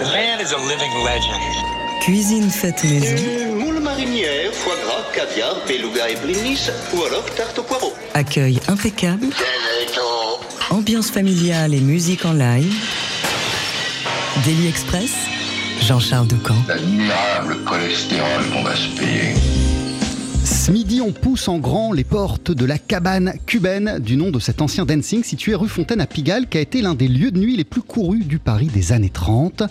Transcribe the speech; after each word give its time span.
The 0.00 0.06
man 0.06 0.40
is 0.40 0.54
a 0.54 0.56
living 0.56 1.04
legend. 1.04 1.42
Cuisine 2.00 2.48
faite 2.48 2.84
maison. 2.84 3.54
Moule 3.54 3.80
marinière, 3.80 4.50
foie 4.50 4.74
gras, 4.82 5.04
caviar, 5.14 5.56
beluga 5.68 6.08
et 6.08 6.16
blinis, 6.24 6.70
ou 6.94 7.04
alors 7.04 7.26
tarte 7.36 7.58
au 7.58 7.62
poireau. 7.62 7.92
Accueil 8.14 8.58
impeccable. 8.68 9.26
Ambiance 10.70 11.10
familiale 11.10 11.74
et 11.74 11.80
musique 11.80 12.24
en 12.24 12.32
live. 12.32 12.72
Daily 14.46 14.68
Express. 14.68 15.12
Jean-Charles 15.82 16.28
Ducamp. 16.28 16.54
L'admirable 16.66 17.58
cholestérol 17.66 18.42
qu'on 18.54 18.62
va 18.62 18.76
se 18.76 18.88
payer. 18.98 19.34
Ce 20.70 20.70
midi, 20.72 21.00
on 21.00 21.12
pousse 21.12 21.48
en 21.48 21.58
grand 21.58 21.92
les 21.92 22.04
portes 22.04 22.50
de 22.50 22.64
la 22.64 22.78
cabane 22.78 23.34
cubaine 23.46 23.98
du 23.98 24.16
nom 24.16 24.30
de 24.30 24.38
cet 24.38 24.60
ancien 24.60 24.84
dancing 24.84 25.22
situé 25.22 25.54
rue 25.54 25.68
Fontaine 25.68 26.00
à 26.00 26.06
Pigalle, 26.06 26.48
qui 26.48 26.58
a 26.58 26.60
été 26.60 26.82
l'un 26.82 26.94
des 26.94 27.08
lieux 27.08 27.30
de 27.30 27.38
nuit 27.38 27.56
les 27.56 27.64
plus 27.64 27.82
courus 27.82 28.26
du 28.26 28.38
Paris 28.38 28.66
des 28.66 28.92
années 28.92 29.10
30. 29.10 29.62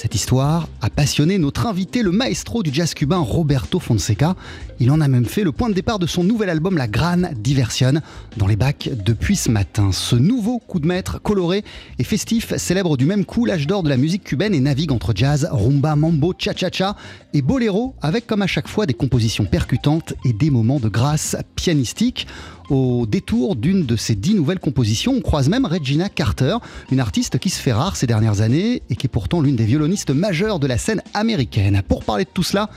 Cette 0.00 0.14
histoire 0.14 0.68
a 0.80 0.90
passionné 0.90 1.38
notre 1.38 1.66
invité, 1.66 2.02
le 2.04 2.12
maestro 2.12 2.62
du 2.62 2.72
jazz 2.72 2.94
cubain 2.94 3.18
Roberto 3.18 3.80
Fonseca. 3.80 4.36
Il 4.78 4.92
en 4.92 5.00
a 5.00 5.08
même 5.08 5.24
fait 5.24 5.42
le 5.42 5.50
point 5.50 5.68
de 5.68 5.74
départ 5.74 5.98
de 5.98 6.06
son 6.06 6.22
nouvel 6.22 6.50
album 6.50 6.78
La 6.78 6.86
Grane 6.86 7.34
Diversion 7.36 7.94
dans 8.36 8.46
les 8.46 8.54
bacs 8.54 8.90
depuis 9.04 9.34
ce 9.34 9.50
matin. 9.50 9.90
Ce 9.90 10.14
nouveau 10.14 10.60
coup 10.60 10.78
de 10.78 10.86
maître 10.86 11.20
coloré 11.20 11.64
et 11.98 12.04
festif 12.04 12.56
célèbre 12.58 12.96
du 12.96 13.06
même 13.06 13.24
coup 13.24 13.44
l'âge 13.44 13.66
d'or 13.66 13.82
de 13.82 13.88
la 13.88 13.96
musique 13.96 14.22
cubaine 14.22 14.54
et 14.54 14.60
navigue 14.60 14.92
entre 14.92 15.14
jazz, 15.16 15.48
rumba, 15.50 15.96
mambo, 15.96 16.32
cha-cha-cha 16.38 16.94
et 17.34 17.42
boléro 17.42 17.96
avec 18.00 18.28
comme 18.28 18.42
à 18.42 18.46
chaque 18.46 18.68
fois 18.68 18.86
des 18.86 18.94
compositions 18.94 19.46
percutantes 19.46 20.14
et 20.24 20.32
des 20.32 20.50
moments 20.50 20.78
de 20.78 20.88
grâce 20.88 21.36
pianistique. 21.56 22.28
Au 22.70 23.06
détour 23.06 23.56
d'une 23.56 23.86
de 23.86 23.96
ses 23.96 24.14
dix 24.14 24.34
nouvelles 24.34 24.58
compositions, 24.58 25.14
on 25.16 25.22
croise 25.22 25.48
même 25.48 25.64
Regina 25.64 26.10
Carter, 26.10 26.58
une 26.92 27.00
artiste 27.00 27.38
qui 27.38 27.48
se 27.48 27.60
fait 27.60 27.72
rare 27.72 27.96
ces 27.96 28.06
dernières 28.06 28.42
années 28.42 28.82
et 28.90 28.96
qui 28.96 29.06
est 29.06 29.10
pourtant 29.10 29.40
l'une 29.40 29.56
des 29.56 29.64
violonistes 29.64 30.10
majeures 30.10 30.58
de 30.58 30.66
la 30.66 30.76
scène 30.76 31.02
américaine. 31.14 31.82
Pour 31.88 32.04
parler 32.04 32.24
de 32.24 32.30
tout 32.32 32.42
cela, 32.42 32.68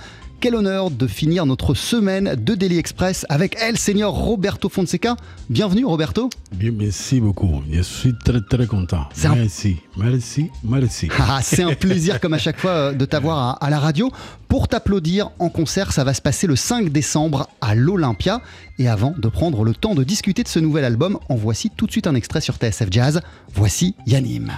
quel 0.42 0.56
honneur 0.56 0.89
de 0.89 1.06
finir 1.06 1.45
notre 1.45 1.75
semaine 1.75 2.34
de 2.36 2.56
Daily 2.56 2.80
Express 2.80 3.28
avec 3.30 3.56
elle, 3.61 3.78
Seigneur 3.78 4.11
Roberto 4.11 4.70
Fonseca. 4.70 5.16
Bienvenue 5.52 5.86
Roberto. 5.86 6.31
Bien, 6.52 6.72
merci 6.72 7.22
beaucoup. 7.22 7.61
Je 7.72 7.81
suis 7.81 8.16
très 8.25 8.42
très 8.42 8.66
content. 8.66 9.08
un... 9.23 9.36
Merci, 9.36 9.78
merci, 9.95 10.50
merci. 10.64 11.09
Ah, 11.20 11.42
c'est 11.44 11.61
un 11.61 11.75
plaisir 11.75 12.20
comme 12.20 12.33
à 12.33 12.39
chaque 12.39 12.59
fois 12.59 12.72
euh, 12.72 12.94
de 12.94 13.06
t'avoir 13.06 13.38
à, 13.38 13.52
à, 13.64 13.70
la 13.70 13.80
radio. 13.80 14.11
Pour 14.48 14.67
t'applaudir 14.67 15.30
en 15.38 15.50
concert, 15.50 15.94
ça 15.94 16.03
va 16.03 16.16
se 16.16 16.22
passer 16.23 16.48
le 16.48 16.55
5 16.55 16.89
décembre 16.89 17.48
à 17.61 17.76
l'Olympia. 17.76 18.42
Et 18.80 18.88
avant 18.88 19.14
de 19.16 19.28
prendre 19.28 19.64
le 19.64 19.76
temps 19.76 19.94
de 19.94 20.03
discuter 20.03 20.42
de 20.42 20.48
ce 20.48 20.58
nouvel 20.58 20.86
album, 20.86 21.20
en 21.30 21.36
voici 21.36 21.70
tout 21.70 21.86
de 21.86 21.92
suite 21.92 22.08
un 22.08 22.16
extrait 22.16 22.42
sur 22.42 22.55
TSF 22.55 22.88
Jazz. 22.89 23.22
Voici 23.53 23.94
Yanim. 24.08 24.52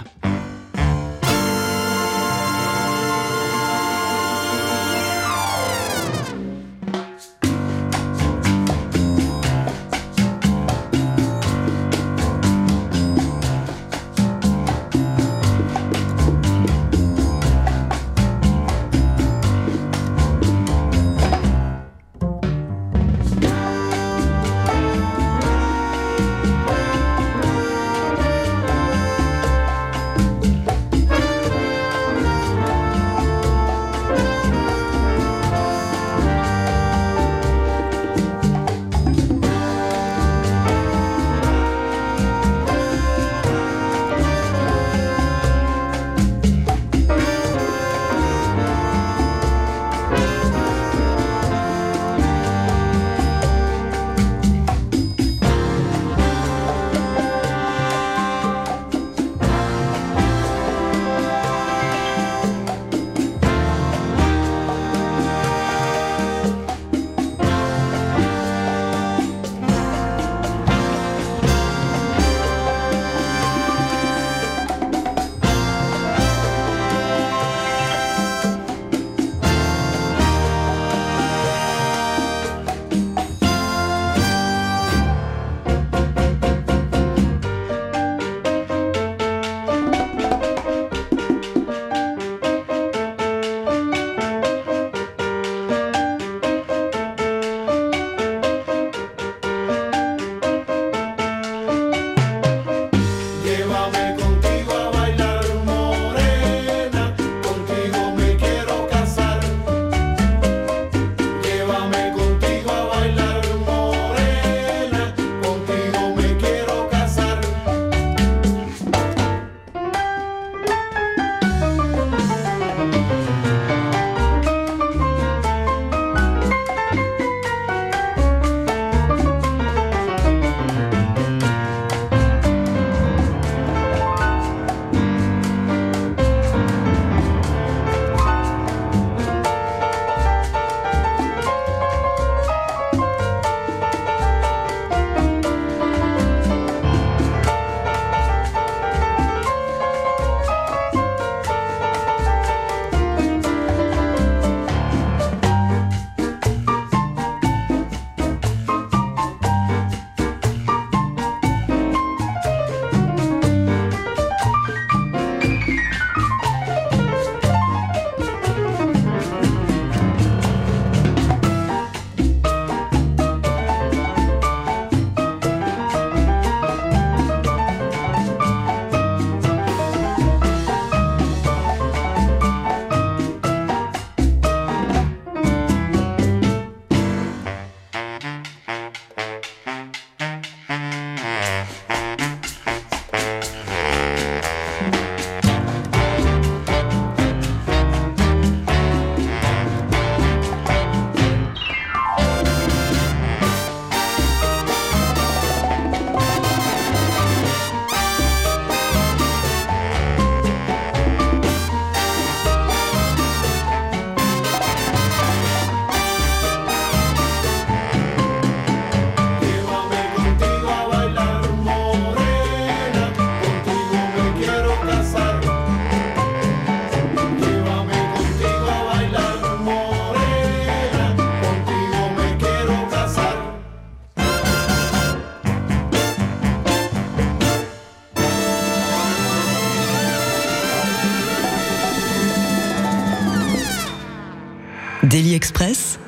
Express, 245.64 245.98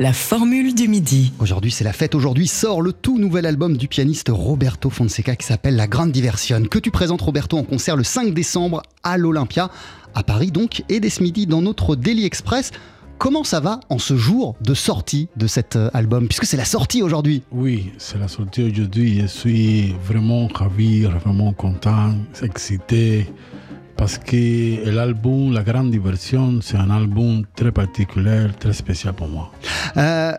la 0.00 0.12
formule 0.12 0.74
du 0.74 0.88
midi. 0.88 1.32
Aujourd'hui, 1.38 1.70
c'est 1.70 1.84
la 1.84 1.92
fête. 1.92 2.16
Aujourd'hui 2.16 2.48
sort 2.48 2.82
le 2.82 2.92
tout 2.92 3.16
nouvel 3.16 3.46
album 3.46 3.76
du 3.76 3.86
pianiste 3.86 4.30
Roberto 4.32 4.90
Fonseca 4.90 5.36
qui 5.36 5.46
s'appelle 5.46 5.76
La 5.76 5.86
Grande 5.86 6.10
Diversion, 6.10 6.64
que 6.64 6.80
tu 6.80 6.90
présentes, 6.90 7.20
Roberto, 7.20 7.56
en 7.56 7.62
concert 7.62 7.96
le 7.96 8.02
5 8.02 8.34
décembre 8.34 8.82
à 9.04 9.16
l'Olympia, 9.16 9.70
à 10.16 10.24
Paris 10.24 10.50
donc, 10.50 10.82
et 10.88 10.98
dès 10.98 11.10
ce 11.10 11.22
midi 11.22 11.46
dans 11.46 11.62
notre 11.62 11.94
Daily 11.94 12.24
Express. 12.24 12.72
Comment 13.18 13.44
ça 13.44 13.60
va 13.60 13.78
en 13.90 14.00
ce 14.00 14.16
jour 14.16 14.56
de 14.60 14.74
sortie 14.74 15.28
de 15.36 15.46
cet 15.46 15.76
euh, 15.76 15.90
album 15.94 16.26
Puisque 16.26 16.46
c'est 16.46 16.56
la 16.56 16.64
sortie 16.64 17.02
aujourd'hui? 17.02 17.42
Oui, 17.52 17.92
c'est 17.98 18.18
la 18.18 18.26
sortie 18.26 18.64
aujourd'hui. 18.64 19.20
Je 19.20 19.26
suis 19.26 19.94
vraiment 20.04 20.48
ravi, 20.52 21.02
vraiment 21.02 21.52
content, 21.52 22.14
excité. 22.42 23.28
Parce 23.96 24.18
que 24.18 24.90
l'album 24.90 25.52
La 25.52 25.62
Grande 25.62 25.90
Diversion, 25.90 26.58
c'est 26.60 26.76
un 26.76 26.90
album 26.90 27.44
très 27.54 27.70
particulier, 27.70 28.46
très 28.58 28.72
spécial 28.72 29.14
pour 29.14 29.28
moi. 29.28 29.52
Euh, 29.96 30.32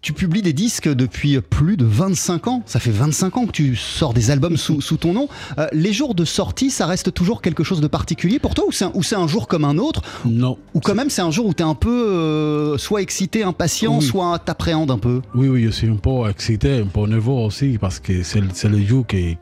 tu 0.00 0.12
publies 0.12 0.42
des 0.42 0.52
disques 0.52 0.88
depuis 0.88 1.40
plus 1.40 1.76
de 1.76 1.84
25 1.84 2.46
ans. 2.48 2.62
Ça 2.66 2.78
fait 2.78 2.90
25 2.90 3.36
ans 3.36 3.46
que 3.46 3.52
tu 3.52 3.76
sors 3.76 4.14
des 4.14 4.30
albums 4.30 4.56
sous, 4.56 4.80
sous 4.88 4.96
ton 4.96 5.12
nom. 5.12 5.28
Euh, 5.58 5.66
les 5.72 5.92
jours 5.92 6.14
de 6.14 6.24
sortie, 6.24 6.70
ça 6.70 6.86
reste 6.86 7.12
toujours 7.12 7.42
quelque 7.42 7.64
chose 7.64 7.80
de 7.80 7.86
particulier 7.88 8.38
pour 8.38 8.54
toi 8.54 8.64
ou 8.68 9.02
c'est 9.02 9.16
un, 9.16 9.26
jour 9.26 9.48
comme 9.48 9.64
un 9.64 9.78
autre? 9.78 10.02
Non. 10.24 10.58
Ou 10.74 10.80
quand 10.80 10.94
même 10.94 11.10
c'est 11.10 11.22
un 11.22 11.30
jour 11.30 11.46
où 11.46 11.54
tu 11.54 11.62
es 11.62 11.66
un 11.66 11.74
peu 11.74 12.08
euh, 12.08 12.78
soit 12.78 13.02
excité, 13.02 13.42
impatient, 13.42 13.98
Oui. 13.98 14.04
soit 14.04 14.38
t'appréhendes 14.38 14.90
un 14.90 14.98
peu? 14.98 15.22
Oui, 15.34 15.48
oui, 15.48 15.64
je 15.64 15.70
suis 15.70 15.88
un 15.88 15.96
peu 15.96 16.28
excité, 16.28 16.80
un 16.80 16.86
peu 16.86 17.06
nerveux 17.06 17.32
aussi, 17.32 17.78
parce 17.80 17.98
que 17.98 18.22
c'est 18.22 18.40
le 18.68 18.80
jour 18.80 19.06
que, 19.06 19.34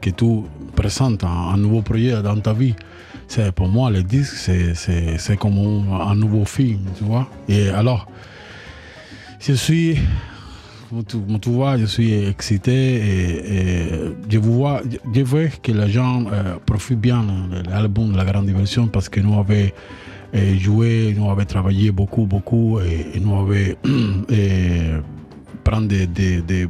que 0.00 0.10
tu 0.10 0.42
présentes 0.74 1.24
un, 1.24 1.56
nouveau 1.56 1.82
projet 1.82 2.22
dans 2.22 2.38
ta 2.40 2.52
vie. 2.52 2.74
C'est 3.28 3.52
pour 3.52 3.68
moi, 3.68 3.90
le 3.90 4.02
disque, 4.02 4.34
c'est- 4.36 4.74
comme 5.36 5.58
un, 5.90 6.14
nouveau 6.14 6.44
film, 6.44 6.80
tu 6.98 7.04
vois. 7.04 7.28
Et 7.48 7.68
alors, 7.70 8.06
je 9.40 9.52
suis, 9.54 9.96
tu, 11.08 11.16
tu 11.40 11.50
vois, 11.50 11.78
je 11.78 11.86
suis 11.86 12.12
excité 12.12 12.72
et, 12.96 14.14
je 14.28 14.38
vois, 14.38 14.82
je 15.14 15.22
que 15.62 15.72
les 15.72 15.88
gens 15.90 16.24
euh, 16.32 16.56
profitent 16.66 17.00
bien 17.00 17.22
de 17.22 17.70
l'album 17.70 18.16
la 18.16 18.24
grande 18.24 18.46
diversion 18.46 18.86
parce 18.88 19.08
que 19.08 19.20
nous 19.20 19.38
avons 19.38 19.70
euh, 20.34 20.56
joué, 20.58 21.14
nous 21.16 21.30
avons 21.30 21.44
travaillé 21.44 21.90
beaucoup, 21.90 22.26
beaucoup 22.26 22.80
et, 22.80 23.18
nous 23.20 23.34
avons 23.34 23.74
des- 26.06 26.42
des 26.42 26.68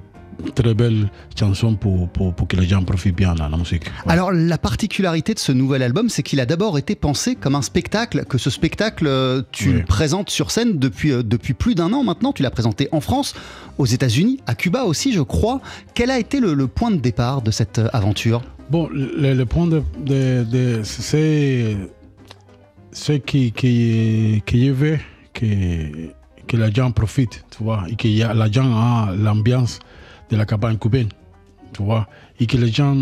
très 0.55 0.75
belles 0.75 1.11
chansons 1.39 1.75
pour, 1.75 2.09
pour, 2.09 2.35
pour 2.35 2.49
que 2.49 2.57
les 2.57 2.67
gens 2.67 2.83
profitent 2.83 3.17
bien 3.17 3.35
de 3.35 3.39
la 3.41 3.49
musique. 3.49 3.85
Ouais. 4.07 4.13
Alors 4.13 4.33
la 4.33 4.59
particularité 4.59 5.35
de 5.35 5.39
ce 5.39 5.53
nouvel 5.53 5.83
album, 5.83 6.09
c'est 6.09 6.23
qu'il 6.23 6.41
a 6.41 6.47
d'abord 6.47 6.79
été 6.79 6.95
pensé 6.95 7.35
comme 7.35 7.55
un 7.55 7.63
spectacle, 7.63 8.25
que 8.25 8.39
ce 8.39 8.51
spectacle, 8.51 9.07
euh, 9.07 9.43
tu 9.53 9.69
Oui. 9.69 9.75
le 9.79 9.85
présentes 9.85 10.31
sur 10.31 10.51
scène 10.51 10.79
depuis, 10.79 11.13
euh, 11.13 11.23
depuis 11.23 11.55
plus 11.55 11.75
d'un 11.75 11.93
an 11.93 12.03
maintenant. 12.05 12.33
Tu 12.33 12.43
l'as 12.43 12.51
présenté 12.51 12.89
en 12.93 13.01
France, 13.01 13.35
aux 13.79 13.87
États-Unis, 13.87 14.41
à 14.47 14.55
Cuba 14.55 14.85
aussi, 14.85 15.13
je 15.13 15.21
crois. 15.23 15.61
Quel 15.95 16.11
a 16.11 16.19
été 16.19 16.41
le, 16.41 16.55
le 16.55 16.67
point 16.67 16.91
de 16.91 16.97
départ 16.97 17.43
de 17.43 17.51
cette 17.51 17.79
euh, 17.79 17.89
aventure? 17.93 18.43
Bon, 18.71 18.89
le, 18.93 19.35
le 19.35 19.47
point 19.47 19.67
de, 19.67 19.83
de, 19.99 20.45
de- 20.45 20.81
c'est 20.83 21.77
ce 22.93 23.13
qui, 23.13 23.53
qui, 23.53 24.43
que 24.47 24.59
je 24.59 24.71
veux 24.71 24.99
que, 25.33 25.45
que 26.47 26.57
les 26.57 26.73
gens 26.73 26.91
profitent, 26.93 27.45
tu 27.57 27.63
vois, 27.65 27.85
et 27.89 27.97
que 27.97 28.09
y 28.09 28.23
a, 28.23 28.33
les 28.35 28.53
gens 28.53 28.71
a 28.77 29.13
l'ambiance 29.17 29.79
de 30.33 30.37
la 30.39 30.47
cabane 30.47 30.79
cubaine, 30.79 31.11
tu 31.75 31.83
vois, 31.83 32.09
et 32.41 32.47
que 32.47 32.57
les 32.57 32.73
gens 32.73 32.97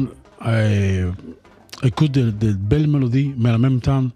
euh, 0.46 1.12
écoutent 1.82 2.10
de, 2.12 2.52
belles 2.52 2.88
mélodies, 2.88 3.32
mais 3.38 3.50
en 3.50 3.58
même 3.58 3.80
temps, 3.80 4.06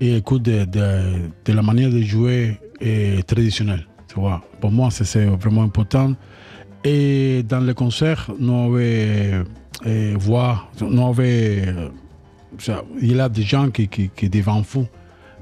ils 0.00 0.14
écoutent 0.16 0.42
de, 0.42 1.52
la 1.52 1.62
manière 1.62 1.90
de 1.90 2.00
jouer 2.00 2.58
euh, 2.82 3.20
traditionnelle, 3.22 3.86
tu 4.08 4.14
vois. 4.14 4.42
Pour 4.60 4.70
moi, 4.72 4.90
c'est- 4.90 5.26
vraiment 5.26 5.62
important. 5.62 6.14
Et 6.84 7.42
dans 7.46 7.60
les 7.60 7.74
concerts, 7.74 8.30
nous 8.38 8.54
avons 8.54 9.44
euh, 9.86 10.14
voir, 10.18 10.70
nous 10.80 11.02
avons, 11.02 11.22
il 13.02 13.16
y 13.16 13.20
a 13.20 13.28
des 13.28 13.42
gens 13.42 13.70
qui, 13.70 13.88
qui, 13.88 14.08
qui 14.08 14.28
deviennent 14.30 14.64
fous. 14.64 14.86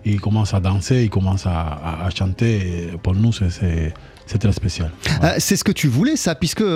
Ils 0.05 0.21
commencent 0.21 0.55
à 0.55 0.61
danser, 0.61 1.05
ils 1.05 1.11
commencent 1.11 1.47
à, 1.47 2.09
chanter. 2.15 2.53
Et 2.93 2.99
pour 3.03 3.15
nous, 3.15 3.33
c'est- 3.33 3.93
c'est 4.27 4.37
c'est 4.37 4.39
très 4.39 4.53
spécial. 4.53 4.91
Euh, 5.25 5.31
c'est 5.39 5.57
ce 5.57 5.65
que 5.65 5.73
tu 5.73 5.89
voulais, 5.89 6.17
ça, 6.17 6.35
puisque 6.35 6.61
euh, 6.61 6.67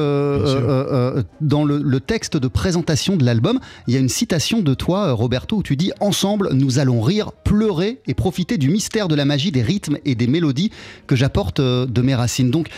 euh, 0.46 1.16
euh, 1.18 1.22
dans 1.42 1.64
le, 1.64 1.78
le 1.84 2.00
texte 2.00 2.36
de 2.38 2.48
présentation 2.48 3.16
de 3.18 3.24
l'album, 3.24 3.58
il 3.86 3.92
y 3.92 3.96
a 3.98 4.00
une 4.00 4.08
citation 4.08 4.62
de 4.62 4.72
toi, 4.72 5.12
Roberto, 5.12 5.56
où 5.58 5.62
tu 5.62 5.76
dis 5.76 5.92
Ensemble, 6.00 6.50
nous 6.54 6.78
allons 6.78 7.02
rire, 7.02 7.32
pleurer 7.32 8.00
et 8.06 8.14
profiter 8.14 8.56
du 8.56 8.70
mystère 8.70 9.08
de 9.08 9.14
la 9.14 9.26
magie 9.26 9.52
des 9.52 9.60
rythmes 9.62 9.98
et 10.06 10.14
des 10.14 10.26
mélodies 10.26 10.70
que 11.06 11.16
j'apporte 11.16 11.60
de 11.60 12.00
mes 12.02 12.14
racines. 12.14 12.50
Donc, 12.50 12.68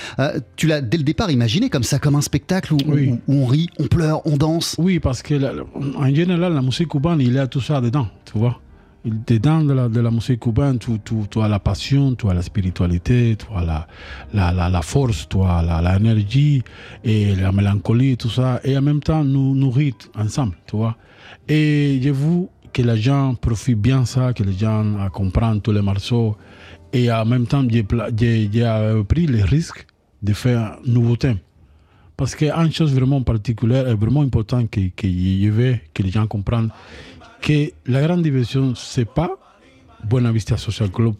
tu 0.57 0.67
l'as 0.67 0.81
dès 0.81 0.97
le 0.99 1.05
départ 1.05 1.31
imaginé 1.31 1.71
comme 1.71 1.85
ça, 1.85 1.99
comme 2.01 2.17
un 2.17 2.21
spectacle 2.23 2.73
où, 2.75 2.79
Oui. 2.87 3.11
où- 3.29 3.33
où 3.33 3.43
on 3.45 3.47
rit, 3.47 3.69
on 3.79 3.87
pleure, 3.87 4.27
on 4.27 4.37
danse? 4.37 4.75
Oui, 4.79 4.99
parce 4.99 5.23
que 5.23 5.35
la- 5.35 5.53
en 5.97 6.13
général, 6.13 6.55
la 6.55 6.63
musique 6.63 6.89
cubaine, 6.89 7.21
il 7.21 7.33
y 7.35 7.39
a 7.39 7.47
tout 7.47 7.61
ça 7.61 7.81
dedans, 7.81 8.09
tu 8.25 8.39
vois. 8.39 8.61
Dedans 9.05 9.65
de 9.65 9.73
la, 9.73 9.89
de 9.89 10.01
la 10.01 10.11
musique 10.11 10.41
cubaine, 10.41 10.79
tu, 10.79 11.01
tu, 11.01 11.15
tu 11.29 11.41
as 11.41 11.49
la 11.49 11.59
passion, 11.59 12.15
tu 12.15 12.29
as 12.29 12.35
la 12.35 12.43
spiritualité, 12.43 13.37
tu 13.37 13.47
as 13.57 13.65
la, 13.65 13.87
la, 14.33 14.53
la, 14.53 14.69
la 14.69 14.83
force, 14.83 15.29
tu 15.29 15.39
as 15.43 15.83
l'énergie 15.99 16.63
et 17.03 17.35
la 17.35 17.51
mélancolie, 17.51 18.17
tout 18.17 18.31
ça. 18.31 18.61
Et 18.63 18.79
en 18.79 18.83
même 18.83 19.01
temps, 19.01 19.25
nous 19.25 19.71
rire 19.71 19.95
ensemble, 20.17 20.55
tu 20.67 20.77
vois. 20.77 20.97
Et 21.49 22.01
je 22.03 22.11
veux 22.11 22.47
que 22.73 22.83
les 22.83 22.97
gens 22.97 23.35
profitent 23.35 23.81
bien 23.81 24.05
ça, 24.05 24.33
que 24.33 24.43
les 24.43 24.53
gens 24.53 25.09
comprennent 25.13 25.61
tous 25.61 25.73
les 25.73 25.83
morceaux. 25.83 26.37
Et 26.93 27.11
en 27.11 27.25
même 27.25 27.47
temps, 27.47 27.65
j'ai, 27.71 27.85
euh, 28.57 29.03
pris 29.03 29.27
le 29.27 29.43
risque 29.45 29.87
de 30.23 30.33
faire 30.33 30.61
un 30.61 30.77
nouveau 30.87 31.17
thème. 31.17 31.39
Parce 32.17 32.35
qu'une 32.35 32.73
chose 32.73 32.95
vraiment 32.95 33.23
particulière 33.23 33.89
et 33.89 33.95
vraiment 33.95 34.23
importante 34.23 34.71
que, 34.71 34.81
que 34.95 35.09
je 35.09 35.49
veux 35.51 35.77
que 35.95 36.03
les 36.03 36.11
gens 36.11 36.27
comprennent, 36.27 36.71
que 37.41 37.71
la 37.87 38.03
grande 38.03 38.23
diversion, 38.23 38.75
c'est 38.77 39.09
pas 39.09 39.31
Buena 40.05 40.31
Vista 40.31 40.57
Social 40.57 40.91
Club, 40.91 41.15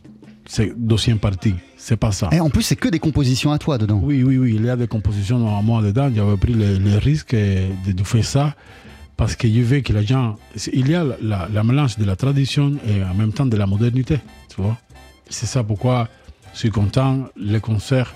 c'est 0.47 0.73
deuxième 0.77 1.19
partie, 1.19 1.55
c'est 1.77 1.97
pas 1.97 2.13
ça. 2.13 2.29
Et 2.33 2.41
en 2.41 2.51
plus, 2.51 2.63
c'est 2.63 2.77
que 2.77 2.89
des 2.89 2.99
compositions 2.99 3.53
à 3.53 3.59
toi 3.59 3.79
dedans. 3.79 4.01
Oui, 4.03 4.23
oui, 4.23 4.39
oui, 4.39 4.55
il 4.57 4.65
y 4.65 4.69
a 4.71 4.77
des 4.77 4.87
compositions 4.89 5.57
à 5.59 5.63
moi 5.63 5.83
dedans, 5.83 6.11
j'avais 6.15 6.37
pris 6.37 6.53
le, 6.53 6.79
le 6.79 6.99
risque 6.99 7.35
de, 7.35 7.93
de 7.93 8.05
faire 8.05 8.25
ça 8.25 8.55
parce 9.17 9.35
que 9.37 9.49
je 9.49 9.61
veux 9.61 9.81
que 9.81 9.93
les 9.93 10.05
gens, 10.07 10.37
il 10.73 10.91
y 10.91 10.95
a 10.95 11.05
la, 11.05 11.17
la- 11.23 11.49
la 11.53 11.63
mélange 11.65 11.97
de 11.97 12.05
la 12.05 12.17
tradition 12.17 12.73
et 12.87 13.03
en 13.05 13.15
même 13.15 13.33
temps 13.33 13.47
de 13.47 13.57
la 13.57 13.67
modernité, 13.67 14.19
tu 14.49 14.61
vois. 14.61 14.77
C'est 15.29 15.47
ça 15.47 15.63
pourquoi 15.65 16.09
je 16.55 16.59
suis 16.59 16.71
content, 16.71 17.27
les 17.37 17.61
concerts, 17.61 18.13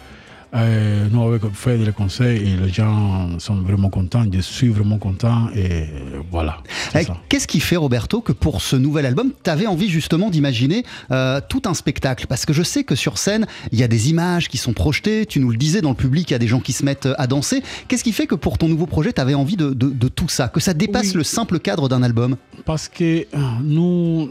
euh, 0.57 1.07
nous 1.11 1.23
avons 1.23 1.51
fait 1.53 1.77
des 1.79 1.93
concerts 1.93 2.29
et 2.29 2.39
les 2.57 2.69
gens 2.69 3.39
sont 3.39 3.57
vraiment 3.57 3.91
contents, 3.91 4.25
je 4.33 4.41
suis 4.41 4.69
vraiment 4.69 4.99
content 4.99 5.49
et 5.55 5.85
voilà. 6.31 6.59
Eh. 6.95 7.05
Qu'est-ce 7.29 7.47
qui 7.47 7.61
fait, 7.61 7.77
Roberto, 7.77 8.21
que 8.21 8.33
pour 8.33 8.63
ce 8.63 8.75
nouvel 8.77 9.07
album, 9.07 9.33
tu 9.45 9.51
avais 9.51 9.67
envie 9.67 9.89
justement 9.91 10.31
d'imaginer 10.31 10.85
euh, 11.11 11.41
tout 11.49 11.63
un 11.67 11.75
spectacle? 11.75 12.27
Parce 12.27 12.47
que 12.47 12.53
je 12.53 12.63
sais 12.63 12.85
que 12.85 12.95
sur 12.95 13.19
scène, 13.19 13.47
il 13.73 13.79
y 13.79 13.83
a 13.83 13.89
des 13.89 14.09
images 14.11 14.49
qui 14.49 14.57
sont 14.57 14.73
projetées, 14.73 15.27
tu 15.27 15.41
nous 15.41 15.51
le 15.51 15.57
disais, 15.59 15.81
dans 15.83 15.91
le 15.91 15.95
public, 15.97 16.31
il 16.31 16.33
y 16.33 16.37
a 16.37 16.39
des 16.39 16.49
gens 16.49 16.61
qui 16.61 16.73
se 16.73 16.85
mettent 16.85 17.09
à 17.19 17.27
danser. 17.27 17.63
Qu'est-ce 17.89 18.05
qui 18.05 18.13
fait 18.13 18.27
que 18.27 18.35
pour 18.35 18.57
ton 18.59 18.69
nouveau 18.69 18.87
projet, 18.87 19.13
tu 19.13 19.21
avais 19.21 19.35
envie 19.35 19.57
de, 19.57 19.71
de- 19.75 19.91
de 19.91 20.09
tout 20.09 20.29
ça? 20.29 20.49
Que 20.49 20.61
ça 20.61 20.73
dépasse 20.75 21.09
Oui. 21.09 21.15
le 21.19 21.23
simple 21.25 21.59
cadre 21.59 21.89
d'un 21.89 22.03
album? 22.03 22.37
Parce 22.65 22.89
que 22.89 23.05
euh, 23.21 23.25
nous, 23.63 24.31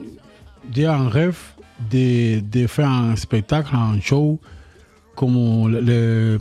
j'ai 0.74 0.86
un 0.88 1.08
rêve 1.10 1.38
de, 1.91 2.39
de 2.39 2.67
faire 2.67 2.89
un 2.89 3.15
spectacle, 3.15 3.75
un 3.75 4.00
show 4.01 4.39
comme, 5.15 5.69
le, 5.72 6.38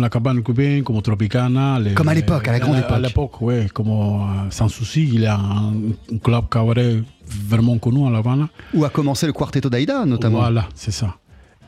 la 0.00 0.08
cabane 0.08 0.42
cubaine, 0.42 0.82
comme 0.84 1.00
Tropicana. 1.02 1.78
les- 1.80 1.94
Comme 1.94 2.08
à 2.08 2.14
l'époque, 2.14 2.46
à 2.48 2.52
la 2.52 2.58
grande 2.60 2.76
À 2.76 2.80
époque. 2.80 3.00
l'époque, 3.02 3.40
oui, 3.42 3.66
comme 3.72 3.88
euh, 3.88 4.50
Sans 4.50 4.68
Souci, 4.68 5.08
il 5.12 5.20
y 5.20 5.26
a 5.26 5.36
un, 5.36 5.72
un 6.12 6.18
club 6.22 6.44
cabaret 6.50 7.02
vraiment 7.26 7.78
connu 7.78 8.06
à 8.06 8.10
La 8.10 8.18
Havana. 8.18 8.48
Ou 8.74 8.84
a 8.84 8.90
commencé 8.90 9.26
le 9.26 9.32
Quarteto 9.32 9.68
d'Aïda, 9.68 10.04
notamment 10.04 10.38
Voilà, 10.40 10.68
c'est 10.74 10.92
ça. 10.92 11.16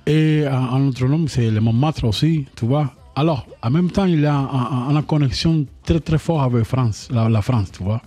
Et 0.06 0.44
un, 0.47 0.52
un 0.75 0.88
autre 0.88 1.06
nom, 1.06 1.26
c'est 1.26 1.50
le 1.50 1.61
Montmartre 1.61 2.04
aussi, 2.04 2.47
tu 2.56 2.66
vois. 2.66 2.92
Alors, 3.16 3.47
en 3.62 3.71
même 3.71 3.90
temps, 3.90 4.04
il 4.06 4.21
y 4.21 4.26
a 4.26 4.35
un- 4.35 4.88
un- 4.88 4.94
une 4.97 5.02
connexion 5.02 5.64
très 5.85 6.00
très 6.00 6.18
forte 6.18 6.44
avec 6.52 6.64
France, 6.64 7.09
la, 7.12 7.28
la 7.28 7.42
France, 7.42 7.71
tu 7.73 7.83
vois. 7.83 8.02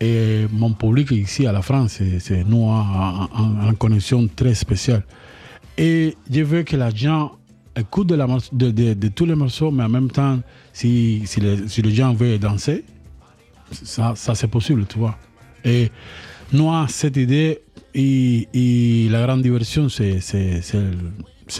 Et 0.00 0.46
mon 0.52 0.72
public 0.72 1.12
ici 1.12 1.46
à 1.46 1.52
la 1.52 1.62
France, 1.62 2.00
c'est- 2.20 2.44
nous 2.44 2.68
un- 2.68 3.28
un- 3.34 3.68
une 3.70 3.76
connexion 3.76 4.28
très 4.34 4.54
spéciale. 4.54 5.02
Et 5.78 6.16
je 6.30 6.40
veux 6.42 6.62
que 6.62 6.76
les 6.76 6.96
gens 6.96 7.32
écoutent 7.76 8.06
de, 8.08 8.14
la, 8.14 8.26
de, 8.52 8.70
de- 8.70 8.94
de 8.94 9.08
tous 9.08 9.26
les 9.26 9.34
morceaux, 9.34 9.70
mais 9.70 9.82
en 9.84 9.88
même 9.88 10.10
temps, 10.10 10.38
si, 10.72 11.22
si, 11.26 11.40
les, 11.40 11.66
si 11.68 11.82
les 11.82 11.92
gens 11.94 12.12
veulent 12.14 12.38
danser, 12.38 12.84
ça, 13.72 14.12
ça 14.16 14.34
c'est 14.34 14.46
possible, 14.48 14.86
tu 14.86 14.98
vois. 14.98 15.16
Et 15.64 15.90
nous 16.52 16.70
cette 16.88 17.16
idée 17.16 17.60
et, 17.94 18.48
et 18.54 19.08
la 19.08 19.24
grande 19.26 19.42
diversion, 19.42 19.88
c'est 19.88 20.20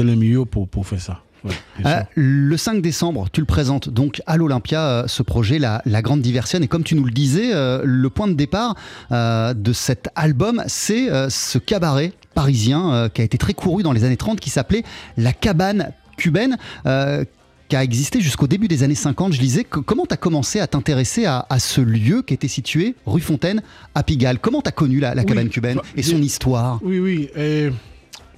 le, 0.04 0.14
mieux 0.16 0.44
pour, 0.44 0.68
pour 0.68 0.86
faire 0.86 1.00
ça. 1.00 1.20
Ouais, 1.44 1.52
Euh, 1.84 2.00
le 2.14 2.56
5 2.56 2.80
décembre, 2.80 3.28
tu 3.30 3.40
le 3.40 3.46
présentes 3.46 3.90
donc 3.90 4.22
à 4.26 4.36
l'Olympia, 4.38 4.80
euh, 4.80 5.06
ce 5.06 5.22
projet, 5.22 5.58
la, 5.58 5.82
la 5.84 6.00
Grande 6.00 6.22
Diversion. 6.22 6.58
Et 6.60 6.68
comme 6.68 6.84
tu 6.84 6.94
nous 6.94 7.04
le 7.04 7.10
disais, 7.12 7.52
euh, 7.52 7.82
le 7.84 8.08
point 8.08 8.28
de 8.28 8.32
départ 8.32 8.74
euh, 9.12 9.52
de 9.52 9.72
cet 9.74 10.08
album, 10.14 10.62
c'est 10.68 11.08
ce 11.30 11.58
cabaret 11.58 12.12
parisien 12.34 12.92
euh, 12.92 13.08
qui 13.08 13.22
a 13.22 13.24
été 13.24 13.38
très 13.38 13.54
couru 13.54 13.82
dans 13.82 13.92
les 13.92 14.04
années 14.04 14.16
30 14.16 14.40
qui 14.40 14.50
s'appelait 14.50 14.82
la 15.16 15.32
cabane 15.32 15.92
cubaine. 16.16 16.58
euh, 16.86 17.24
qui 17.66 17.76
a 17.76 17.82
existé 17.82 18.20
jusqu'au 18.20 18.46
début 18.46 18.68
des 18.68 18.82
années 18.82 18.94
50, 18.94 19.32
je 19.32 19.40
lisais. 19.40 19.64
que- 19.64 19.78
comment 19.80 20.04
tu 20.04 20.12
as 20.12 20.18
commencé 20.18 20.60
à 20.60 20.66
t'intéresser 20.66 21.24
à, 21.24 21.46
à 21.48 21.58
ce 21.58 21.80
lieu 21.80 22.20
qui 22.20 22.34
était 22.34 22.46
situé 22.46 22.94
rue 23.06 23.22
Fontaine 23.22 23.62
à 23.94 24.02
Pigalle? 24.02 24.38
Comment 24.38 24.60
tu 24.60 24.68
as 24.68 24.72
connu 24.72 25.00
la, 25.00 25.14
la 25.14 25.22
Oui, 25.22 25.28
cabane 25.28 25.48
cubaine 25.48 25.76
bah, 25.78 25.82
et 25.96 26.02
son 26.02 26.18
histoire? 26.20 26.78
Oui, 26.82 26.98
oui. 26.98 27.30
et 27.34 27.70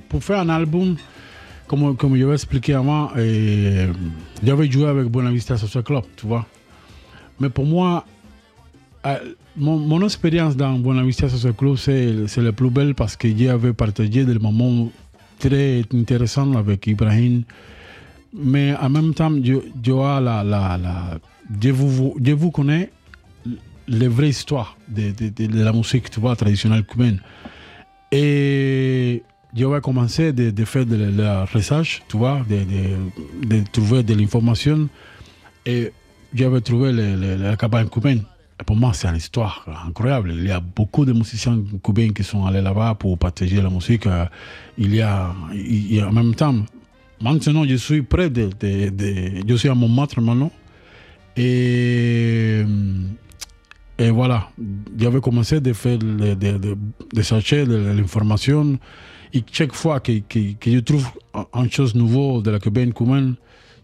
pour 0.08 0.22
faire 0.22 0.38
un 0.38 0.48
album, 0.48 0.94
comme, 1.66 1.96
comme 1.96 2.16
je 2.16 2.24
vais 2.24 2.34
expliquer 2.34 2.74
avant, 2.74 3.10
j'avais 4.44 4.70
joué 4.70 4.86
avec 4.88 5.06
Bonavista 5.08 5.56
Social 5.56 5.82
Club, 5.82 6.04
tu 6.16 6.26
vois. 6.26 6.46
Mais 7.40 7.48
pour 7.50 7.66
moi, 7.66 8.06
euh, 9.06 9.18
mon, 9.56 10.04
expérience 10.04 10.56
dans 10.56 10.78
Bonavista 10.78 11.28
Social 11.28 11.54
Club, 11.54 11.76
c'est 11.76 12.42
la 12.42 12.52
plus 12.52 12.70
belle 12.70 12.94
parce 12.94 13.16
que 13.16 13.28
j'avais 13.36 13.72
partagé 13.72 14.24
des 14.24 14.38
moments 14.38 14.90
très 15.38 15.82
intéressants 15.94 16.54
avec 16.54 16.86
Ibrahim. 16.86 17.42
Mais 18.34 18.74
en 18.76 18.90
même 18.90 19.14
temps, 19.14 19.32
je, 19.42 19.54
la, 20.22 21.18
vous, 21.72 22.14
vous 22.18 22.50
connais 22.50 22.90
les 23.88 24.08
vraies 24.08 24.28
histoires 24.28 24.76
de, 24.88 25.12
la 25.62 25.72
musique 25.72 26.10
tu 26.10 26.20
vois, 26.20 26.36
traditionnelle 26.36 26.84
cubaine. 26.84 27.20
Et 28.12 29.22
je 29.56 29.64
vais 29.64 29.80
commencer 29.80 30.32
de, 30.32 30.64
faire 30.64 30.84
de 30.84 30.96
la 31.16 31.46
recherche, 31.46 32.02
tu 32.08 32.18
vois, 32.18 32.44
de, 32.48 33.64
trouver 33.72 34.02
de 34.02 34.14
l'information. 34.14 34.88
Et 35.64 35.92
j'avais 36.34 36.60
trouvé 36.60 36.92
la 36.92 37.56
cabane 37.56 37.88
cubaine. 37.88 38.22
Pour 38.64 38.74
moi, 38.76 38.92
c'est 38.94 39.06
une 39.08 39.16
histoire 39.16 39.66
incroyable. 39.86 40.32
Il 40.34 40.46
y 40.46 40.50
a 40.50 40.60
beaucoup 40.60 41.04
de 41.04 41.12
musiciens 41.12 41.62
cubains 41.84 42.08
qui 42.12 42.24
sont 42.24 42.46
allés 42.46 42.62
là-bas 42.62 42.94
pour 42.94 43.18
partager 43.18 43.60
la 43.60 43.68
musique. 43.68 44.06
Euh, 44.06 44.24
Il 44.78 44.94
y 44.94 45.02
a, 45.02 45.34
il 45.52 46.02
en 46.02 46.12
même 46.12 46.34
temps, 46.34 46.54
maintenant, 47.20 47.64
je 47.64 47.76
suis 47.76 48.02
près 48.02 48.30
de, 48.30 48.48
de- 48.58 49.42
je 49.46 49.54
suis 49.56 49.68
à 49.68 49.74
Montmartre 49.74 50.20
maintenant. 50.22 50.50
Et, 51.36 52.64
et 53.98 54.10
voilà, 54.10 54.48
j'avais 54.98 55.20
commencé 55.20 55.60
de 55.60 55.72
faire, 55.74 55.98
de, 55.98 56.34
de, 56.34 56.56
de- 56.58 57.92
l'information. 57.96 58.78
Et 59.34 59.42
chaque 59.52 59.74
fois 59.74 60.00
que, 60.00 60.12
que, 60.20 60.70
je 60.70 60.78
trouve 60.78 61.06
une 61.54 61.70
chose 61.70 61.94
nouvelle 61.94 62.42
de 62.42 62.50
la 62.52 62.58
cubaine 62.58 62.92
cubaine, 62.94 63.34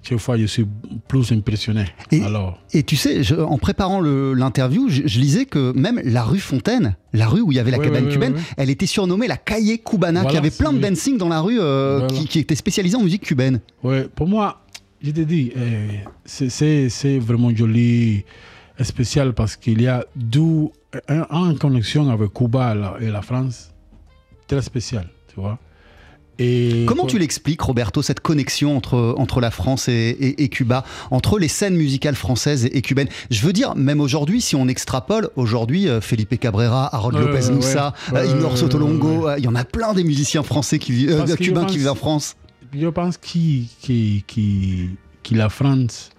chaque 0.02 0.18
fois 0.18 0.36
je 0.36 0.46
suis 0.46 0.66
plus 1.08 1.30
impressionné. 1.32 1.84
Et- 2.10 2.22
Alors, 2.22 2.58
Et 2.72 2.82
tu 2.82 2.96
sais, 2.96 3.22
je- 3.22 3.34
en 3.36 3.56
préparant 3.58 4.00
l'interview, 4.00 4.88
je, 4.88 5.02
je 5.06 5.20
lisais 5.20 5.44
que 5.46 5.72
même 5.76 6.00
la 6.04 6.24
rue 6.24 6.40
Fontaine, 6.40 6.96
la 7.12 7.28
rue 7.28 7.40
où 7.40 7.52
il 7.52 7.56
y 7.56 7.58
avait 7.58 7.70
la 7.70 7.78
cabane 7.78 8.08
cubaine, 8.08 8.34
elle 8.56 8.70
était 8.70 8.86
surnommée 8.86 9.28
la 9.28 9.36
Calle 9.36 9.62
Cubana, 9.84 10.22
Voilà, 10.22 10.30
qui 10.32 10.36
avait 10.38 10.50
plein 10.50 10.72
de 10.72 10.78
dancing 10.78 11.18
dans 11.18 11.28
la 11.28 11.40
rue 11.40 11.60
euh, 11.60 11.98
Voilà. 12.00 12.14
qui, 12.14 12.26
qui 12.26 12.38
était 12.40 12.54
spécialisée 12.56 12.96
en 12.96 13.02
musique 13.02 13.22
cubaine. 13.22 13.60
Ouais, 13.84 14.08
pour 14.14 14.26
moi, 14.28 14.60
je 15.02 15.10
te 15.10 15.20
dis, 15.20 15.52
euh, 15.56 15.88
c'est- 16.24 17.18
vraiment 17.18 17.54
joli 17.54 18.24
spécial 18.80 19.32
parce 19.34 19.54
qu'il 19.56 19.80
y 19.82 19.86
a 19.86 20.04
un, 21.08 21.26
un 21.30 21.54
connexion 21.54 22.10
avec 22.10 22.32
Cuba 22.32 22.74
et 22.74 22.78
la, 22.78 22.96
et 23.00 23.10
la 23.10 23.22
France, 23.22 23.70
très 24.48 24.62
spécial, 24.62 25.08
tu 25.28 25.40
vois. 25.40 25.58
Et 26.42 26.84
Comment 26.86 27.06
tu 27.06 27.18
l'expliques, 27.18 27.60
Roberto, 27.62 28.02
cette 28.02 28.20
connexion 28.20 28.76
entre, 28.76 29.14
entre 29.16 29.40
la 29.40 29.50
France 29.50 29.88
et, 29.88 29.92
et- 29.92 30.42
et 30.42 30.48
Cuba, 30.48 30.84
entre 31.10 31.38
les 31.38 31.48
scènes 31.48 31.76
musicales 31.76 32.16
françaises 32.16 32.64
et, 32.64 32.76
et 32.76 32.82
cubaines? 32.82 33.08
Je 33.30 33.40
veux 33.46 33.52
dire, 33.52 33.74
même 33.76 34.00
aujourd'hui, 34.00 34.40
si 34.40 34.56
on 34.56 34.66
extrapole, 34.68 35.30
aujourd'hui, 35.36 35.88
euh, 35.88 36.00
Felipe 36.00 36.38
Cabrera, 36.40 36.94
Harold 36.94 37.16
Ouais, 37.16 37.26
Lopez 37.26 37.52
Moussa, 37.52 37.94
ouais. 38.12 38.18
euh, 38.20 38.26
Inor 38.26 38.58
Sotolongo, 38.58 39.28
euh, 39.28 39.38
il 39.38 39.44
y 39.44 39.48
en 39.48 39.54
a 39.54 39.64
plein 39.64 39.92
des 39.94 40.04
musiciens 40.04 40.42
français 40.42 40.78
qui 40.78 40.92
vivent, 40.92 41.10
euh, 41.10 41.24
que 41.24 41.34
cubains 41.34 41.62
pense- 41.62 41.72
qui 41.72 41.78
vivent 41.78 41.90
en 41.90 41.94
France. 41.94 42.36
je 42.74 42.88
pense 42.88 43.16
qui, 43.18 43.68
qui, 43.80 44.24
qui, 44.26 44.90
qui 45.22 45.34
la 45.34 45.48
France, 45.48 46.10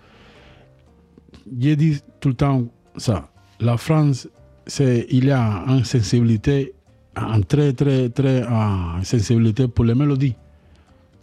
j'ai 1.59 1.75
dit 1.75 1.99
tout 2.19 2.29
le 2.29 2.35
temps 2.35 2.63
ça, 2.97 3.29
la 3.59 3.77
France, 3.77 4.27
il 4.79 5.25
y 5.25 5.31
a 5.31 5.65
une 5.67 5.83
sensibilité, 5.83 6.73
une 7.15 7.45
très, 7.45 7.73
très, 7.73 8.09
très 8.09 8.43
une 8.43 9.03
sensibilité 9.03 9.67
pour 9.67 9.85
les 9.85 9.95
mélodies. 9.95 10.35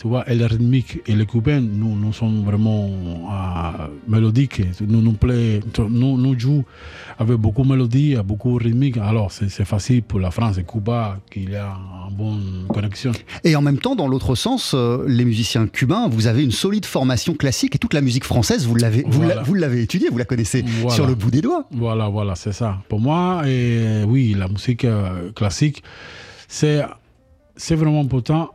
Tu 0.01 0.09
vois, 0.09 0.27
et 0.31 0.35
la 0.35 0.47
rythmique 0.47 1.01
et 1.07 1.15
les 1.15 1.27
cubains, 1.27 1.61
nous, 1.61 1.95
nous 1.95 2.15
sommes 2.15 2.43
vraiment 2.43 2.87
euh, 2.89 3.87
mélodiques. 4.09 4.63
Nous, 4.81 5.03
nous, 5.03 5.13
plaît, 5.13 5.61
nous, 5.91 6.17
nous 6.17 6.39
jouons 6.39 6.65
avec 7.19 7.37
beaucoup 7.37 7.65
de 7.65 7.69
mélodies, 7.69 8.17
beaucoup 8.25 8.59
de 8.59 8.65
rythmique. 8.65 8.97
Alors, 8.97 9.31
c'est, 9.31 9.51
facile 9.67 10.03
pour 10.03 10.19
la 10.19 10.31
France 10.31 10.57
et 10.57 10.65
Cuba 10.65 11.19
qu'il 11.31 11.51
y 11.51 11.57
a 11.57 11.77
une 12.09 12.17
bonne 12.17 12.67
connexion. 12.73 13.13
Et 13.45 13.55
en 13.57 13.61
même 13.61 13.77
temps, 13.77 13.95
dans 13.95 14.09
l'autre 14.09 14.35
sens, 14.37 14.73
euh, 14.75 15.05
les 15.07 15.27
musiciens 15.27 15.67
cubains, 15.67 16.09
vous 16.09 16.27
avez 16.29 16.45
une 16.45 16.51
solide 16.51 16.87
formation 16.87 17.35
classique 17.35 17.75
et 17.75 17.79
toute 17.79 17.93
la 17.93 18.01
musique 18.01 18.25
française, 18.25 18.67
vous 18.67 18.77
l'avez, 18.77 19.03
vous 19.07 19.19
Voilà. 19.21 19.35
l'a- 19.35 19.43
vous 19.43 19.53
l'avez 19.53 19.83
étudiée, 19.83 20.09
vous 20.11 20.17
la 20.17 20.25
connaissez 20.25 20.65
Voilà. 20.81 20.95
sur 20.95 21.07
le 21.07 21.15
bout 21.15 21.31
des 21.31 21.43
doigts. 21.43 21.67
Voilà, 21.73 22.09
voilà, 22.09 22.37
c'est 22.37 22.53
ça. 22.53 22.79
Pour 22.89 23.01
moi, 23.01 23.43
et 23.47 24.03
oui, 24.09 24.35
la 24.35 24.49
musique 24.49 24.87
euh, 24.87 25.31
classique, 25.33 25.83
c'est, 26.49 26.81
c'est 27.55 27.75
vraiment 27.75 28.01
important 28.01 28.53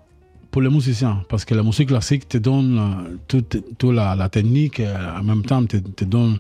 pour 0.56 0.62
les 0.62 0.70
musiciens 0.70 1.22
parce 1.28 1.44
que 1.44 1.54
la 1.54 1.64
musique 1.64 1.90
classique 1.90 2.30
te 2.30 2.38
donne 2.38 2.80
euh, 2.80 3.18
toute, 3.28 3.58
toute 3.78 3.94
la, 3.94 4.16
la 4.16 4.30
technique 4.30 4.80
et 4.80 4.88
en 4.88 5.22
même 5.22 5.44
temps 5.44 5.66
te, 5.66 5.76
te 5.76 6.06
donne 6.06 6.38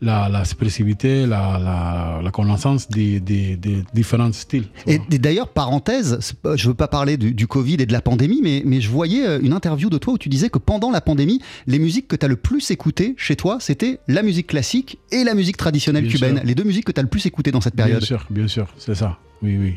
la, 0.00 0.30
la 0.30 0.40
expressivité, 0.40 1.26
la, 1.26 1.58
la, 1.58 2.20
la 2.24 2.30
connaissance 2.30 2.88
des, 2.88 3.20
des, 3.20 3.56
des 3.56 3.84
différents 3.92 4.32
styles. 4.32 4.68
Et, 4.86 4.98
d'ailleurs, 5.18 5.48
parenthèse, 5.48 6.18
je 6.56 6.68
veux 6.68 6.72
pas 6.84 6.88
parler 6.88 7.18
du, 7.18 7.34
du 7.34 7.46
Covid 7.46 7.74
et 7.80 7.84
de 7.84 7.92
la 7.92 8.00
pandémie, 8.00 8.40
mais, 8.42 8.62
mais 8.64 8.80
je 8.80 8.88
voyais 8.88 9.26
euh, 9.26 9.38
une 9.42 9.52
interview 9.52 9.90
de 9.90 9.98
toi 9.98 10.14
où 10.14 10.18
tu 10.18 10.30
disais 10.30 10.48
que 10.48 10.58
pendant 10.58 10.90
la 10.90 11.02
pandémie, 11.02 11.40
les 11.66 11.78
musiques 11.78 12.08
que 12.08 12.16
tu 12.16 12.24
as 12.24 12.28
le 12.30 12.36
plus 12.36 12.70
écoutées 12.70 13.16
chez 13.18 13.36
toi, 13.36 13.58
c'était 13.60 13.98
la 14.08 14.22
musique 14.22 14.46
classique 14.46 14.98
et 15.12 15.24
la 15.24 15.34
musique 15.34 15.58
traditionnelle 15.58 16.04
Bien 16.04 16.12
cubaine. 16.14 16.36
sûr. 16.38 16.46
Les 16.46 16.54
deux 16.54 16.64
musiques 16.64 16.86
que 16.86 16.92
tu 16.92 17.00
as 17.00 17.02
le 17.02 17.10
plus 17.10 17.26
écoutées 17.26 17.52
dans 17.52 17.60
cette 17.60 17.76
Bien 17.76 17.84
période. 17.84 18.02
sûr, 18.02 18.24
bien 18.30 18.48
sûr, 18.48 18.66
c'est 18.78 18.94
ça. 18.94 19.18
Oui, 19.42 19.58
oui. 19.60 19.74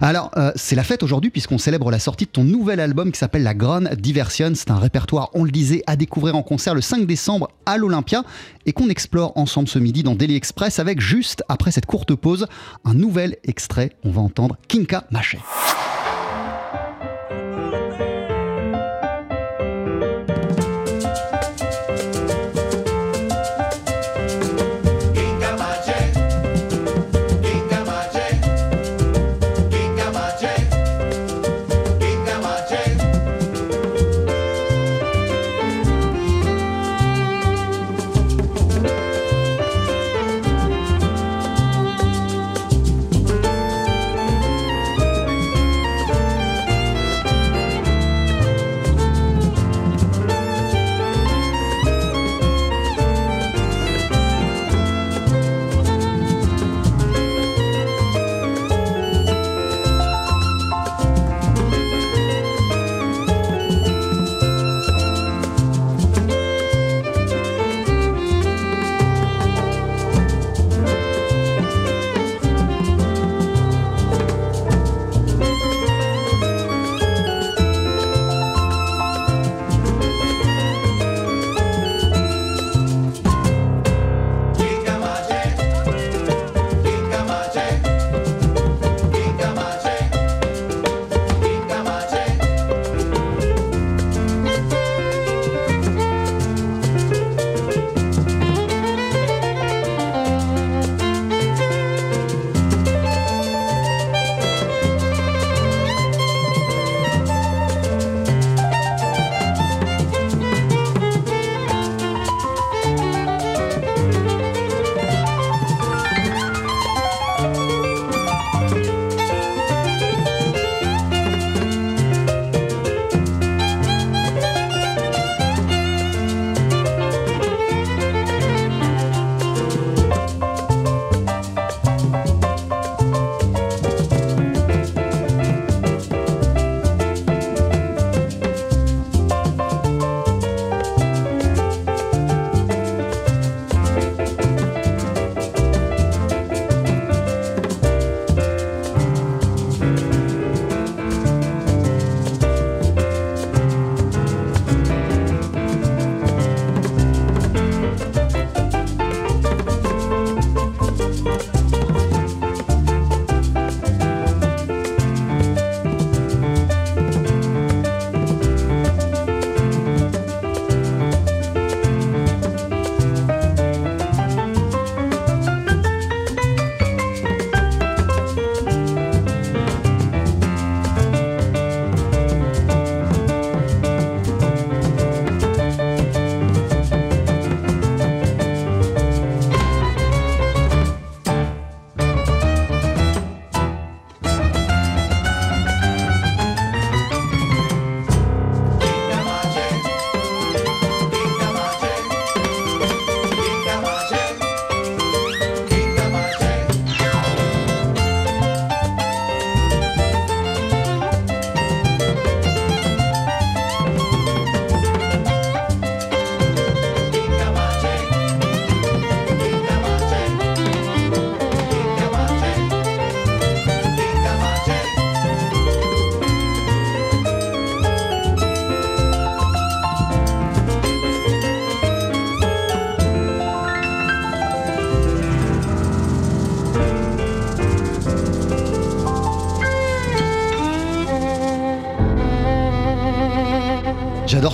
Alors, 0.00 0.30
euh, 0.36 0.52
c'est 0.54 0.76
la 0.76 0.84
fête 0.84 1.02
aujourd'hui 1.02 1.30
puisqu'on 1.30 1.58
célèbre 1.58 1.90
la 1.90 1.98
sortie 1.98 2.26
de 2.26 2.30
ton 2.30 2.44
nouvel 2.44 2.80
album 2.80 3.10
qui 3.12 3.18
s'appelle 3.18 3.42
La 3.42 3.54
Grande 3.54 3.88
Diversion. 3.94 4.52
C'est 4.54 4.70
un 4.70 4.78
répertoire, 4.78 5.30
on 5.34 5.44
le 5.44 5.50
disait, 5.50 5.82
à 5.86 5.96
découvrir 5.96 6.36
en 6.36 6.42
concert 6.42 6.74
le 6.74 6.80
5 6.80 7.06
décembre 7.06 7.48
à 7.64 7.78
l'Olympia 7.78 8.22
et 8.66 8.72
qu'on 8.72 8.88
explore 8.88 9.32
ensemble 9.36 9.68
ce 9.68 9.78
midi 9.78 10.02
dans 10.02 10.14
Daily 10.14 10.36
Express 10.36 10.78
avec 10.78 11.00
juste 11.00 11.42
après 11.48 11.70
cette 11.70 11.86
courte 11.86 12.14
pause 12.14 12.46
un 12.84 12.94
nouvel 12.94 13.36
extrait. 13.44 13.92
On 14.04 14.10
va 14.10 14.20
entendre 14.20 14.56
Kinka 14.68 15.04
Maché. 15.10 15.38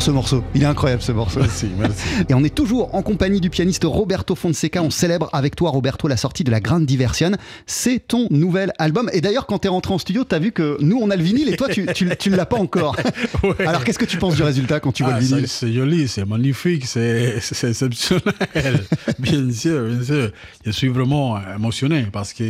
Ce 0.02 0.10
morceau, 0.10 0.42
il 0.56 0.64
est 0.64 0.66
incroyable 0.66 1.00
ce 1.00 1.12
morceau. 1.12 1.38
Merci, 1.38 1.68
merci. 1.78 2.02
Et 2.28 2.34
on 2.34 2.42
est 2.42 2.52
toujours 2.52 2.92
en 2.92 3.02
compagnie 3.02 3.40
du 3.40 3.50
pianiste 3.50 3.84
Roberto 3.84 4.34
Fonseca. 4.34 4.82
On 4.82 4.90
célèbre 4.90 5.30
avec 5.32 5.54
toi, 5.54 5.70
Roberto, 5.70 6.08
la 6.08 6.16
sortie 6.16 6.42
de 6.42 6.50
la 6.50 6.58
Grande 6.58 6.86
Diversion. 6.86 7.30
C'est 7.66 8.08
ton 8.08 8.26
nouvel 8.30 8.72
album. 8.80 9.08
Et 9.12 9.20
d'ailleurs, 9.20 9.46
quand 9.46 9.60
tu 9.60 9.68
es 9.68 9.70
rentré 9.70 9.94
en 9.94 9.98
studio, 9.98 10.24
tu 10.24 10.34
as 10.34 10.40
vu 10.40 10.50
que 10.50 10.76
nous, 10.80 10.98
on 11.00 11.08
a 11.10 11.14
le 11.14 11.22
vinyle 11.22 11.48
et 11.48 11.56
toi, 11.56 11.68
tu, 11.68 11.86
tu, 11.94 12.08
tu 12.18 12.30
l'as 12.30 12.46
pas 12.46 12.58
encore. 12.58 12.96
Ouais. 13.42 13.66
Alors, 13.66 13.82
qu'est-ce 13.82 13.98
que 13.98 14.04
tu 14.04 14.18
penses 14.18 14.36
du 14.36 14.42
résultat 14.42 14.78
quand 14.78 14.92
tu 14.92 15.02
vois 15.02 15.14
Ah, 15.14 15.20
le 15.20 15.24
vinyle 15.24 15.48
c'est 15.48 15.72
joli, 15.72 16.06
c'est 16.06 16.24
magnifique, 16.24 16.86
c'est 16.86 17.36
exceptionnel. 17.36 18.22
bien 19.18 19.50
sûr, 19.50 19.86
bien 19.86 20.02
sûr. 20.02 20.30
Je 20.64 20.70
suis 20.70 20.88
vraiment 20.88 21.40
émotionné 21.56 22.06
parce 22.12 22.32
que 22.32 22.44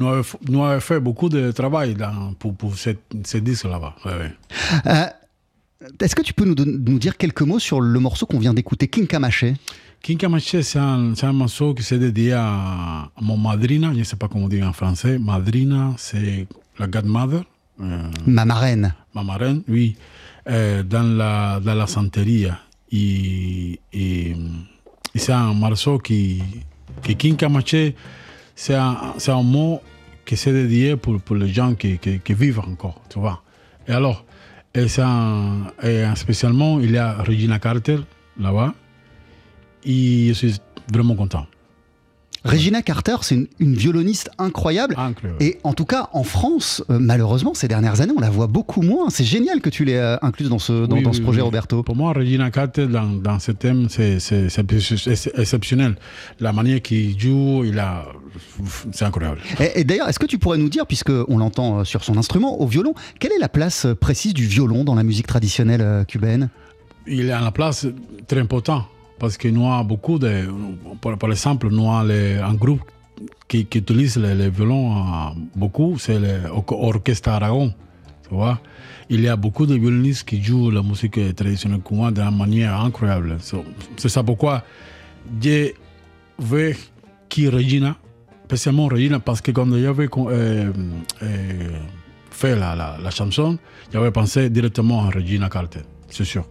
nous 0.00 0.08
avons, 0.08 0.38
nous 0.48 0.64
avons 0.64 0.80
fait 0.80 0.98
beaucoup 0.98 1.28
de 1.28 1.52
travail 1.52 1.94
dans, 1.94 2.34
pour, 2.38 2.54
pour 2.54 2.74
ce 2.76 3.36
disque 3.38 3.64
là-bas. 3.64 3.94
Ouais, 4.04 4.12
ouais. 4.12 4.32
Euh, 4.86 5.06
Est-ce 6.00 6.14
que 6.14 6.22
tu 6.22 6.34
peux 6.34 6.44
nous, 6.44 6.98
dire 6.98 7.16
quelques 7.16 7.40
mots 7.40 7.58
sur 7.58 7.80
le 7.80 8.00
morceau 8.00 8.26
qu'on 8.26 8.38
vient 8.38 8.52
d'écouter, 8.52 8.86
King 8.88 9.06
Kamaché 9.06 9.54
King 10.02 10.18
Kamaché, 10.18 10.62
c'est 10.62 10.78
un, 10.78 11.14
c'est 11.14 11.26
un 11.26 11.32
morceau 11.32 11.72
qui 11.72 11.82
s'est 11.82 11.98
dédié 11.98 12.32
à, 12.32 13.10
mon 13.20 13.38
madrina, 13.38 13.90
je 13.94 13.98
ne 13.98 14.04
sais 14.04 14.16
pas 14.16 14.28
comment 14.28 14.48
dire 14.48 14.66
en 14.66 14.74
français. 14.74 15.18
Madrina, 15.18 15.94
c'est 15.96 16.46
la 16.78 16.86
godmother, 16.86 17.44
euh, 17.80 18.10
Ma 18.26 18.44
marraine. 18.44 18.94
ma 19.14 19.22
marraine, 19.22 19.62
oui, 19.68 19.96
euh, 20.48 20.82
dans, 20.82 21.02
la, 21.02 21.60
dans 21.60 21.74
la 21.74 21.86
santeria. 21.86 22.58
Et, 22.92 23.80
et, 23.92 24.30
et 24.30 25.18
c'est 25.18 25.32
un 25.32 25.54
morceau 25.54 25.98
qui, 25.98 26.42
que 27.02 27.12
King 27.12 27.36
Kamaché, 27.36 27.94
c'est 28.54 28.74
un, 28.74 29.14
un 29.26 29.42
mot 29.42 29.80
qui 30.26 30.36
s'est 30.36 30.52
dédié 30.52 30.96
pour, 30.96 31.20
pour 31.22 31.36
les 31.36 31.48
gens 31.48 31.74
qui, 31.74 31.98
qui, 31.98 32.20
qui 32.20 32.34
vivent 32.34 32.60
encore, 32.60 33.00
tu 33.08 33.18
vois. 33.18 33.42
Et 33.88 33.92
alors, 33.92 34.24
et 34.74 34.86
un, 35.00 35.72
et 35.82 36.04
spécialement, 36.14 36.80
il 36.80 36.92
y 36.92 36.98
a 36.98 37.22
Regina 37.22 37.58
Carter 37.58 37.98
là-bas. 38.38 38.74
Et 39.84 40.28
je 40.28 40.32
suis 40.32 40.56
vraiment 40.92 41.14
content. 41.14 41.46
Regina 42.44 42.80
Carter, 42.80 43.16
c'est 43.20 43.34
une, 43.34 43.48
une 43.58 43.74
violoniste 43.74 44.30
incroyable. 44.38 44.96
Et 45.40 45.58
en 45.62 45.74
tout 45.74 45.84
cas, 45.84 46.08
en 46.12 46.24
France, 46.24 46.82
euh, 46.88 46.98
malheureusement, 46.98 47.52
ces 47.52 47.68
dernières 47.68 48.00
années, 48.00 48.14
on 48.16 48.20
la 48.20 48.30
voit 48.30 48.46
beaucoup 48.46 48.80
moins. 48.80 49.10
C'est 49.10 49.24
génial 49.24 49.60
que 49.60 49.68
tu 49.68 49.84
l'aies 49.84 49.98
euh, 49.98 50.16
incluse 50.22 50.48
dans 50.48 50.58
ce, 50.58 50.86
dans, 50.86 50.96
Oui, 50.96 51.02
dans 51.02 51.10
oui, 51.10 51.16
ce 51.16 51.20
projet, 51.20 51.40
oui. 51.40 51.44
Roberto. 51.44 51.82
Pour 51.82 51.96
moi, 51.96 52.12
Regina 52.14 52.50
Carter, 52.50 52.86
dans, 52.86 53.06
dans 53.08 53.38
ce 53.38 53.52
thème, 53.52 53.88
c'est 53.90 54.18
exceptionnel. 55.38 55.96
La 56.40 56.52
manière 56.52 56.80
qu'il 56.80 57.18
joue, 57.18 57.62
il 57.64 57.78
a, 57.78 58.06
c'est 58.92 59.04
incroyable. 59.04 59.38
Et, 59.60 59.80
et 59.80 59.84
d'ailleurs, 59.84 60.08
est-ce 60.08 60.18
que 60.18 60.26
tu 60.26 60.38
pourrais 60.38 60.58
nous 60.58 60.70
dire, 60.70 60.86
puisqu'on 60.86 61.36
l'entend 61.36 61.80
euh, 61.80 61.84
sur 61.84 62.04
son 62.04 62.16
instrument, 62.16 62.60
au 62.60 62.66
violon, 62.66 62.94
quelle 63.18 63.32
est 63.32 63.38
la 63.38 63.50
place 63.50 63.86
précise 64.00 64.32
du 64.32 64.46
violon 64.46 64.84
dans 64.84 64.94
la 64.94 65.02
musique 65.02 65.26
traditionnelle 65.26 66.04
cubaine? 66.08 66.48
Il 67.06 67.30
à 67.32 67.40
la 67.40 67.50
place 67.50 67.86
très 68.28 68.40
importante 68.40 68.84
parce 69.20 69.36
que 69.36 69.48
nous 69.48 69.66
avons 69.70 69.84
beaucoup 69.84 70.18
de, 70.18 70.46
par, 71.00 71.30
exemple, 71.30 71.68
nous 71.68 71.88
avons 71.90 72.10
un 72.10 72.54
groupe 72.54 72.80
qui, 73.46 73.66
qui 73.66 73.78
utilise 73.78 74.16
les, 74.16 74.34
les 74.34 74.48
violons 74.48 74.96
euh, 74.96 75.30
beaucoup, 75.54 75.98
c'est 75.98 76.18
l'Orchestre 76.18 77.28
Aragon. 77.28 77.72
Tu 78.26 78.34
vois? 78.34 78.58
Il 79.10 79.20
y 79.20 79.28
a 79.28 79.36
beaucoup 79.36 79.66
de 79.66 79.74
violonistes 79.74 80.26
qui 80.26 80.42
jouent 80.42 80.70
la 80.70 80.82
musique 80.82 81.18
traditionnelle 81.34 81.82
cubaine 81.82 82.12
d'une 82.12 82.36
manière 82.36 82.80
incroyable. 82.80 83.36
C'est 83.96 84.08
ça 84.08 84.22
pourquoi 84.22 84.64
je 85.42 85.72
veux 86.38 86.74
que 87.28 87.50
Regina, 87.50 87.96
spécialement 88.46 88.86
Regina, 88.86 89.20
parce 89.20 89.42
que 89.42 89.50
quand 89.50 89.66
j'avais 89.70 90.08
euh, 90.16 90.72
euh, 91.22 91.70
fait 92.30 92.56
la 92.56 93.10
chanson, 93.10 93.58
j'avais 93.92 94.10
pensé 94.10 94.48
directement 94.48 95.04
à 95.04 95.10
Regina 95.10 95.48
Carter, 95.50 95.82
c'est 96.10 96.24
sûr. 96.24 96.44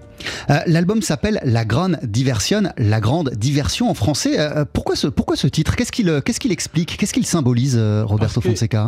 Euh, 0.49 0.59
L'album 0.67 1.01
s'appelle 1.01 1.39
La 1.43 1.65
Grande 1.65 1.99
Diversion, 2.03 2.63
la 2.77 2.99
grande 2.99 3.31
diversion 3.35 3.89
en 3.89 3.93
français. 3.93 4.39
Euh, 4.39 4.65
pourquoi, 4.71 4.95
ce, 4.95 5.07
pourquoi 5.07 5.35
ce 5.35 5.47
titre? 5.47 5.75
Qu'est-ce 5.75 5.91
qu'il 5.91 6.09
euh, 6.09 6.21
qu'est-ce 6.21 6.39
qu'il 6.39 6.51
explique? 6.51 6.97
Qu'est-ce 6.97 7.13
qu'il 7.13 7.25
symbolise, 7.25 7.75
euh, 7.77 8.03
Roberto 8.05 8.35
Parce 8.41 8.45
que- 8.45 8.49
Fonseca? 8.51 8.87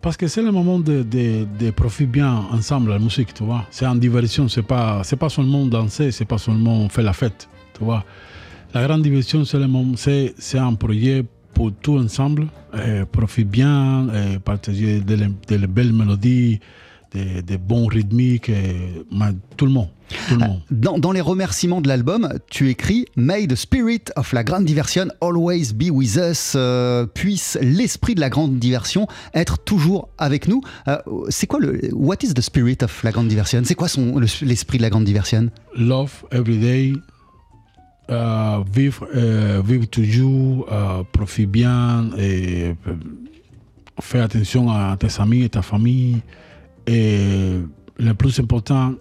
Parce 0.00 0.16
que 0.16 0.28
c'est 0.28 0.42
le 0.42 0.52
moment 0.52 0.78
de, 0.78 1.02
de, 1.02 1.44
de 1.58 1.70
profiter 1.72 2.06
bien 2.06 2.32
ensemble 2.52 2.90
la 2.90 3.00
musique, 3.00 3.34
tu 3.34 3.42
vois. 3.42 3.66
C'est 3.70 3.84
en 3.84 3.96
diversion, 3.96 4.48
c'est 4.48 4.62
pas, 4.62 5.02
c'est 5.02 5.16
pas 5.16 5.28
seulement 5.28 5.66
danser, 5.66 6.12
c'est 6.12 6.24
pas 6.24 6.38
seulement 6.38 6.88
faire 6.88 7.02
la 7.04 7.12
fête, 7.12 7.48
tu 7.76 7.84
vois. 7.84 8.04
La 8.74 8.84
grande 8.86 9.02
diversion, 9.02 9.44
c'est 9.44 10.58
un 10.58 10.74
projet 10.74 11.24
pour 11.52 11.72
tout 11.72 11.98
ensemble, 11.98 12.46
euh, 12.74 13.04
profiter 13.06 13.44
bien, 13.44 14.08
euh, 14.10 14.38
partager 14.38 15.00
de, 15.00 15.14
les- 15.16 15.26
de 15.48 15.56
les 15.56 15.66
belles 15.66 15.92
mélodies, 15.92 16.60
des 17.12 17.42
des 17.42 17.58
bons 17.58 17.86
rythmiques, 17.86 18.50
euh, 18.50 19.02
mais 19.10 19.26
tout 19.56 19.64
le 19.66 19.72
monde, 19.72 19.88
tout 20.28 20.34
le 20.34 20.40
monde. 20.46 20.60
dans, 20.70 20.98
dans 20.98 21.12
les 21.12 21.20
remerciements 21.22 21.80
de 21.80 21.88
l'album, 21.88 22.28
tu 22.50 22.68
écris 22.68 23.06
May 23.16 23.46
the 23.46 23.54
spirit 23.54 24.04
of 24.16 24.32
la 24.32 24.44
grande 24.44 24.64
diversion 24.66 25.06
always 25.22 25.72
be 25.74 25.90
with 25.90 26.16
us. 26.16 26.52
euh, 26.54 27.06
puisse 27.06 27.56
l'esprit 27.62 28.14
de 28.14 28.20
la 28.20 28.28
grande 28.28 28.58
diversion 28.58 29.06
être 29.34 29.58
toujours 29.58 30.08
avec 30.18 30.48
nous. 30.48 30.60
Euh, 30.88 30.98
c'est 31.30 31.46
quoi 31.46 31.60
le. 31.60 31.80
What 31.94 32.16
is 32.22 32.34
the 32.34 32.40
spirit 32.42 32.78
of 32.82 33.02
la 33.02 33.10
grande 33.12 33.28
diversion? 33.28 33.62
C'est 33.64 33.74
quoi 33.74 33.88
son- 33.88 34.18
le- 34.18 34.26
l'esprit 34.46 34.78
de 34.78 34.82
la 34.82 34.90
grande 34.90 35.04
diversion? 35.04 35.50
Love 35.76 36.24
every 36.30 36.58
day, 36.58 36.92
euh, 38.10 38.58
vivre, 38.72 39.06
euh, 39.14 39.62
vivre 39.64 39.86
toujours, 39.86 40.66
euh, 40.72 41.02
profiter 41.12 41.46
bien, 41.46 42.10
et, 42.18 42.74
euh, 42.86 42.94
faire 44.00 44.24
attention 44.24 44.70
à 44.70 44.96
tes 44.98 45.08
amis 45.20 45.42
et 45.42 45.48
ta 45.48 45.62
famille. 45.62 46.18
Et 46.90 47.60
le 47.98 48.14
plus 48.14 48.40
important, 48.40 48.94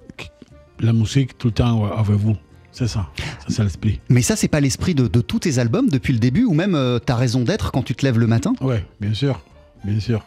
la 0.81 0.91
musique 0.91 1.37
tout 1.37 1.47
le 1.47 1.53
temps 1.53 1.85
avec 1.85 2.17
vous. 2.17 2.35
C'est 2.73 2.87
ça, 2.87 3.07
ça 3.15 3.45
c'est 3.47 3.63
l'esprit. 3.63 4.01
Mais 4.09 4.21
ça, 4.21 4.35
c'est 4.35 4.49
pas 4.49 4.59
l'esprit 4.59 4.93
de, 4.93 5.07
de 5.07 5.21
tous 5.21 5.39
tes 5.39 5.57
albums 5.57 5.89
depuis 5.89 6.11
le 6.13 6.19
début, 6.19 6.43
ou 6.43 6.53
même 6.53 6.75
euh, 6.75 6.99
ta 6.99 7.15
raison 7.15 7.41
d'être 7.41 7.71
quand 7.71 7.81
tu 7.81 7.95
te 7.95 8.05
lèves 8.05 8.19
le 8.19 8.27
matin? 8.27 8.53
Oui, 8.61 8.75
bien 8.99 9.13
sûr, 9.13 9.41
bien 9.85 9.99
sûr. 9.99 10.23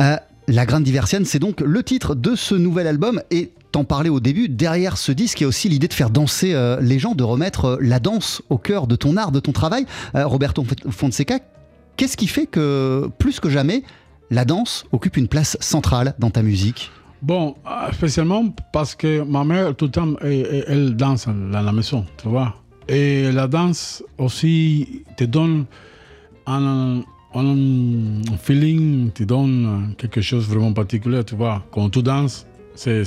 Euh, 0.00 0.16
La 0.48 0.66
Grande 0.66 0.82
Diversion, 0.82 1.20
c'est 1.24 1.38
donc 1.38 1.60
le 1.60 1.82
titre 1.82 2.16
de 2.16 2.34
ce 2.34 2.56
nouvel 2.56 2.86
album. 2.86 3.22
Et 3.30 3.52
t'en 3.70 3.84
parlais 3.84 4.10
au 4.10 4.20
début, 4.20 4.48
derrière 4.48 4.98
ce 4.98 5.12
disque, 5.12 5.40
il 5.40 5.44
y 5.44 5.46
a 5.46 5.48
aussi 5.48 5.68
l'idée 5.68 5.88
de 5.88 5.94
faire 5.94 6.10
danser 6.10 6.54
euh, 6.54 6.80
les 6.82 6.98
gens, 6.98 7.14
de 7.14 7.22
remettre 7.22 7.64
euh, 7.64 7.78
la 7.80 8.00
danse 8.00 8.42
au 8.50 8.58
cœur 8.58 8.86
de 8.86 8.96
ton 8.96 9.16
art, 9.16 9.32
de 9.32 9.40
ton 9.40 9.52
travail. 9.52 9.86
Roberto 10.12 10.66
Fonseca, 10.90 11.38
qu'est-ce 11.96 12.16
qui 12.18 12.26
fait 12.26 12.46
que, 12.46 13.08
plus 13.18 13.40
que 13.40 13.48
jamais, 13.48 13.84
la 14.32 14.44
danse 14.46 14.86
occupe 14.92 15.18
une 15.18 15.28
place 15.28 15.56
centrale 15.60 16.14
dans 16.18 16.30
ta 16.30 16.42
musique 16.42 16.90
Bon, 17.20 17.54
euh, 17.66 17.92
spécialement 17.92 18.52
parce 18.72 18.96
que 18.96 19.22
ma 19.22 19.44
mère, 19.44 19.76
tout 19.76 19.84
le 19.84 19.90
temps, 19.92 20.14
elle, 20.22 20.96
danse 20.96 21.28
dans 21.28 21.60
la 21.60 21.70
maison, 21.70 22.04
tu 22.20 22.28
vois. 22.28 22.56
Et 22.88 23.30
la 23.30 23.46
danse 23.46 24.02
aussi 24.18 25.04
te 25.16 25.22
donne 25.22 25.66
un, 26.46 27.02
feeling, 28.42 29.12
te 29.12 29.22
donne 29.22 29.94
quelque 29.96 30.20
chose 30.20 30.48
vraiment 30.48 30.72
particulier, 30.72 31.22
tu 31.22 31.36
vois. 31.36 31.62
Quand 31.70 31.90
tu 31.90 32.02
danses, 32.02 32.44
c'est, 32.74 33.04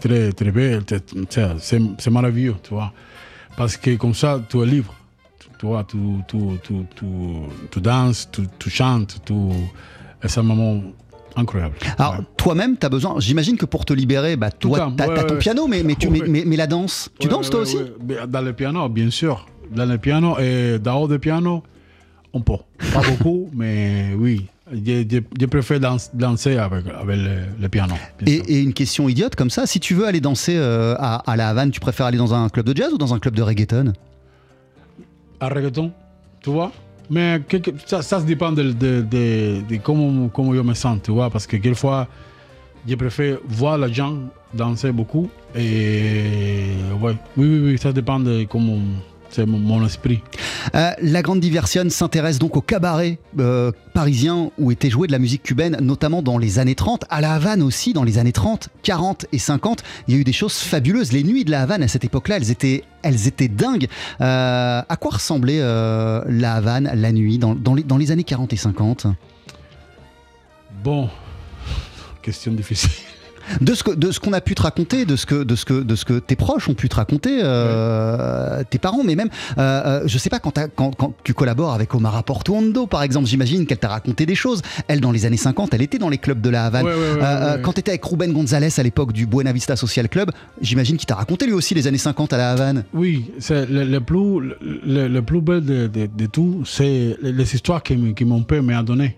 très, 0.00 0.32
très 0.32 0.52
belle, 0.52 0.82
c'est 1.58 2.10
merveilleux, 2.10 2.54
tu 2.62 2.74
vois. 2.74 2.92
Parce 3.56 3.76
que 3.76 3.96
comme 3.96 4.14
ça, 4.14 4.40
tu 4.48 4.62
es 4.62 4.66
libre. 4.66 4.94
Tu, 5.58 5.60
tu 5.60 5.66
vois, 5.66 5.84
tu, 5.84 5.96
tu, 6.28 6.74
tu, 7.70 7.80
danses, 7.80 8.28
tu, 8.58 8.70
chantes, 8.70 9.20
c'est 10.26 10.40
un 10.40 10.42
moment 10.42 10.82
incroyable. 11.36 11.74
Alors, 11.98 12.18
Ouais. 12.18 12.24
toi-même, 12.36 12.76
tu 12.78 12.86
as 12.86 12.88
besoin, 12.88 13.14
j'imagine 13.18 13.56
que 13.56 13.66
pour 13.66 13.84
te 13.84 13.92
libérer, 13.92 14.36
bah, 14.36 14.50
toi, 14.50 14.90
tu 14.96 15.02
as, 15.02 15.08
ouais, 15.08 15.26
ton 15.26 15.36
piano, 15.36 15.66
mais, 15.66 15.82
mais, 15.82 15.94
tu, 15.94 16.08
Ouais. 16.08 16.20
mais, 16.22 16.28
mais- 16.28 16.44
mais 16.46 16.56
la 16.56 16.66
danse, 16.66 17.10
tu 17.18 17.28
danses 17.28 17.50
toi 17.50 17.60
aussi 17.60 17.76
Dans 18.28 18.40
le 18.40 18.52
piano, 18.52 18.88
bien 18.88 19.10
sûr. 19.10 19.46
Dans 19.74 19.84
le 19.86 19.98
piano 19.98 20.38
et 20.38 20.78
dehors 20.78 21.08
du 21.08 21.18
piano, 21.18 21.62
un 22.34 22.40
peu. 22.40 22.54
Pas 22.92 23.00
beaucoup, 23.18 23.50
mais 23.54 24.10
oui. 24.16 24.46
Je, 24.72 25.04
je- 25.08 25.20
je 25.40 25.46
préfère 25.46 25.78
dans- 25.80 25.96
danser 26.12 26.56
avec, 26.56 26.84
avec 26.88 27.16
le, 27.18 27.38
le 27.60 27.68
piano. 27.68 27.94
Et, 28.26 28.34
et 28.34 28.60
une 28.62 28.72
question 28.74 29.08
idiote 29.08 29.36
comme 29.36 29.50
ça, 29.50 29.64
si 29.66 29.78
tu 29.80 29.94
veux 29.94 30.06
aller 30.06 30.20
danser 30.20 30.56
euh, 30.56 30.94
à, 30.98 31.16
à 31.30 31.36
la 31.36 31.48
Havane, 31.48 31.70
tu 31.70 31.78
préfères 31.80 32.06
aller 32.06 32.18
dans 32.18 32.34
un 32.34 32.48
club 32.48 32.66
de 32.66 32.76
jazz 32.76 32.92
ou 32.92 32.98
dans 32.98 33.14
un 33.14 33.18
club 33.20 33.34
de 33.36 33.42
reggaeton? 33.42 33.92
À 35.40 35.48
reggaeton, 35.48 35.92
tu 36.40 36.50
vois. 36.50 36.72
Mais 37.08 37.40
ça, 37.86 38.02
ça 38.02 38.20
se 38.20 38.24
dépend 38.26 38.50
de, 38.52 38.64
de, 38.72 39.02
de- 39.02 39.60
de 39.68 39.76
comment, 39.76 40.28
comment 40.28 40.52
je 40.54 40.60
me 40.60 40.74
sens, 40.74 40.98
tu 41.02 41.12
vois. 41.12 41.30
Parce 41.30 41.46
que 41.46 41.56
quelquefois, 41.56 42.08
je 42.88 42.94
préfère 42.96 43.38
voir 43.48 43.78
les 43.78 43.92
gens 43.92 44.14
danser 44.54 44.90
beaucoup. 44.92 45.28
Et 45.54 46.70
ouais, 47.00 47.16
oui, 47.36 47.46
oui, 47.46 47.60
oui, 47.64 47.78
ça 47.78 47.92
dépend 47.92 48.18
de 48.18 48.44
comment 48.48 48.78
c'est 49.36 49.44
mon, 49.44 49.84
esprit. 49.84 50.22
Euh, 50.74 50.92
la 51.02 51.20
Grande 51.20 51.40
Diversion 51.40 51.90
s'intéresse 51.90 52.38
donc 52.38 52.56
au 52.56 52.62
cabaret 52.62 53.18
euh, 53.38 53.70
parisien 53.92 54.50
où 54.56 54.70
était 54.70 54.88
jouée 54.88 55.08
de 55.08 55.12
la 55.12 55.18
musique 55.18 55.42
cubaine, 55.42 55.76
notamment 55.82 56.22
dans 56.22 56.38
les 56.38 56.58
années 56.58 56.74
30. 56.74 57.04
À 57.10 57.20
la 57.20 57.34
Havane 57.34 57.62
aussi, 57.62 57.92
dans 57.92 58.02
les 58.02 58.16
années 58.16 58.32
30, 58.32 58.70
40 58.82 59.26
et 59.32 59.38
50, 59.38 59.84
il 60.08 60.14
y 60.14 60.16
a 60.16 60.20
eu 60.20 60.24
des 60.24 60.32
choses 60.32 60.54
fabuleuses. 60.54 61.12
Les 61.12 61.22
nuits 61.22 61.44
de 61.44 61.50
la 61.50 61.62
Havane 61.62 61.82
à 61.82 61.88
cette 61.88 62.04
époque-là, 62.04 62.38
elles 62.38 62.50
étaient, 62.50 62.84
elles 63.02 63.26
étaient 63.26 63.48
dingues. 63.48 63.88
Euh, 64.22 64.82
à 64.88 64.96
quoi 64.96 65.12
ressemblait 65.12 65.58
la 65.58 66.54
Havane 66.54 66.90
la 66.94 67.12
nuit 67.12 67.36
dans, 67.36 67.54
dans 67.54 67.74
les, 67.74 67.82
dans 67.82 67.98
les 67.98 68.12
années 68.12 68.24
40 68.24 68.54
et 68.54 68.56
50 68.56 69.06
Bon, 70.82 71.10
question 72.22 72.52
difficile. 72.52 72.90
De 73.60 73.74
ce 73.74 73.82
que 73.84 73.92
de 73.92 74.10
ce 74.10 74.20
qu'on 74.20 74.32
a 74.32 74.40
pu 74.40 74.54
te 74.54 74.62
raconter, 74.62 75.04
de 75.04 75.16
ce 75.16 75.26
que 75.26 75.42
de 75.44 75.54
ce 75.56 75.64
que 75.64 75.82
de 75.82 75.94
ce 75.96 76.04
que 76.04 76.18
tes 76.18 76.36
proches 76.36 76.68
ont 76.68 76.74
pu 76.74 76.88
te 76.88 76.96
raconter, 76.96 77.40
euh, 77.42 78.62
tes 78.68 78.78
parents, 78.78 79.02
mais 79.04 79.14
même, 79.14 79.28
euh, 79.58 79.60
euh, 79.86 80.02
je 80.06 80.18
sais 80.18 80.30
pas 80.30 80.38
quand, 80.38 80.50
t'as- 80.52 80.68
quand, 80.68 80.94
quand 80.96 81.12
tu 81.24 81.34
collabores 81.34 81.72
avec 81.72 81.94
Omar 81.94 82.22
Portuondo, 82.24 82.86
par 82.86 83.02
exemple, 83.02 83.26
j'imagine 83.26 83.66
qu'elle 83.66 83.78
t'a 83.78 83.88
raconté 83.88 84.26
des 84.26 84.34
choses. 84.34 84.62
Elle, 84.88 85.00
dans 85.00 85.12
les 85.12 85.26
années 85.26 85.36
50, 85.36 85.74
elle 85.74 85.82
était 85.82 85.98
dans 85.98 86.08
les 86.08 86.18
clubs 86.18 86.40
de 86.40 86.50
la 86.50 86.66
Havane. 86.66 86.84
Ouais, 86.86 86.92
ouais, 86.92 86.98
ouais, 86.98 87.18
Euh. 87.22 87.58
Quand 87.58 87.72
tu 87.72 87.80
étais 87.80 87.90
avec 87.92 88.04
Ruben 88.04 88.32
Gonzalez 88.32 88.68
à 88.78 88.82
l'époque 88.82 89.12
du 89.12 89.26
Buena 89.26 89.52
Vista 89.52 89.76
Social 89.76 90.08
Club, 90.08 90.30
j'imagine 90.60 90.96
qu'il 90.96 91.06
t'a 91.06 91.14
raconté 91.16 91.46
lui 91.46 91.52
aussi 91.52 91.74
les 91.74 91.86
années 91.86 91.98
50 91.98 92.32
à 92.32 92.36
la 92.36 92.50
Havane. 92.52 92.84
Oui, 92.94 93.30
c'est 93.38 93.66
le, 93.68 93.84
le 93.84 94.00
plus, 94.00 94.40
le, 94.86 95.08
le 95.08 95.22
plus 95.22 95.40
bel 95.40 95.64
de, 95.64 95.86
de- 95.86 96.06
de 96.06 96.26
tout, 96.26 96.62
c'est 96.64 97.16
les, 97.22 97.54
histoires 97.54 97.82
que, 97.82 97.94
que 98.12 98.24
mon 98.24 98.42
père 98.42 98.62
m'a 98.62 98.82
donné 98.82 99.16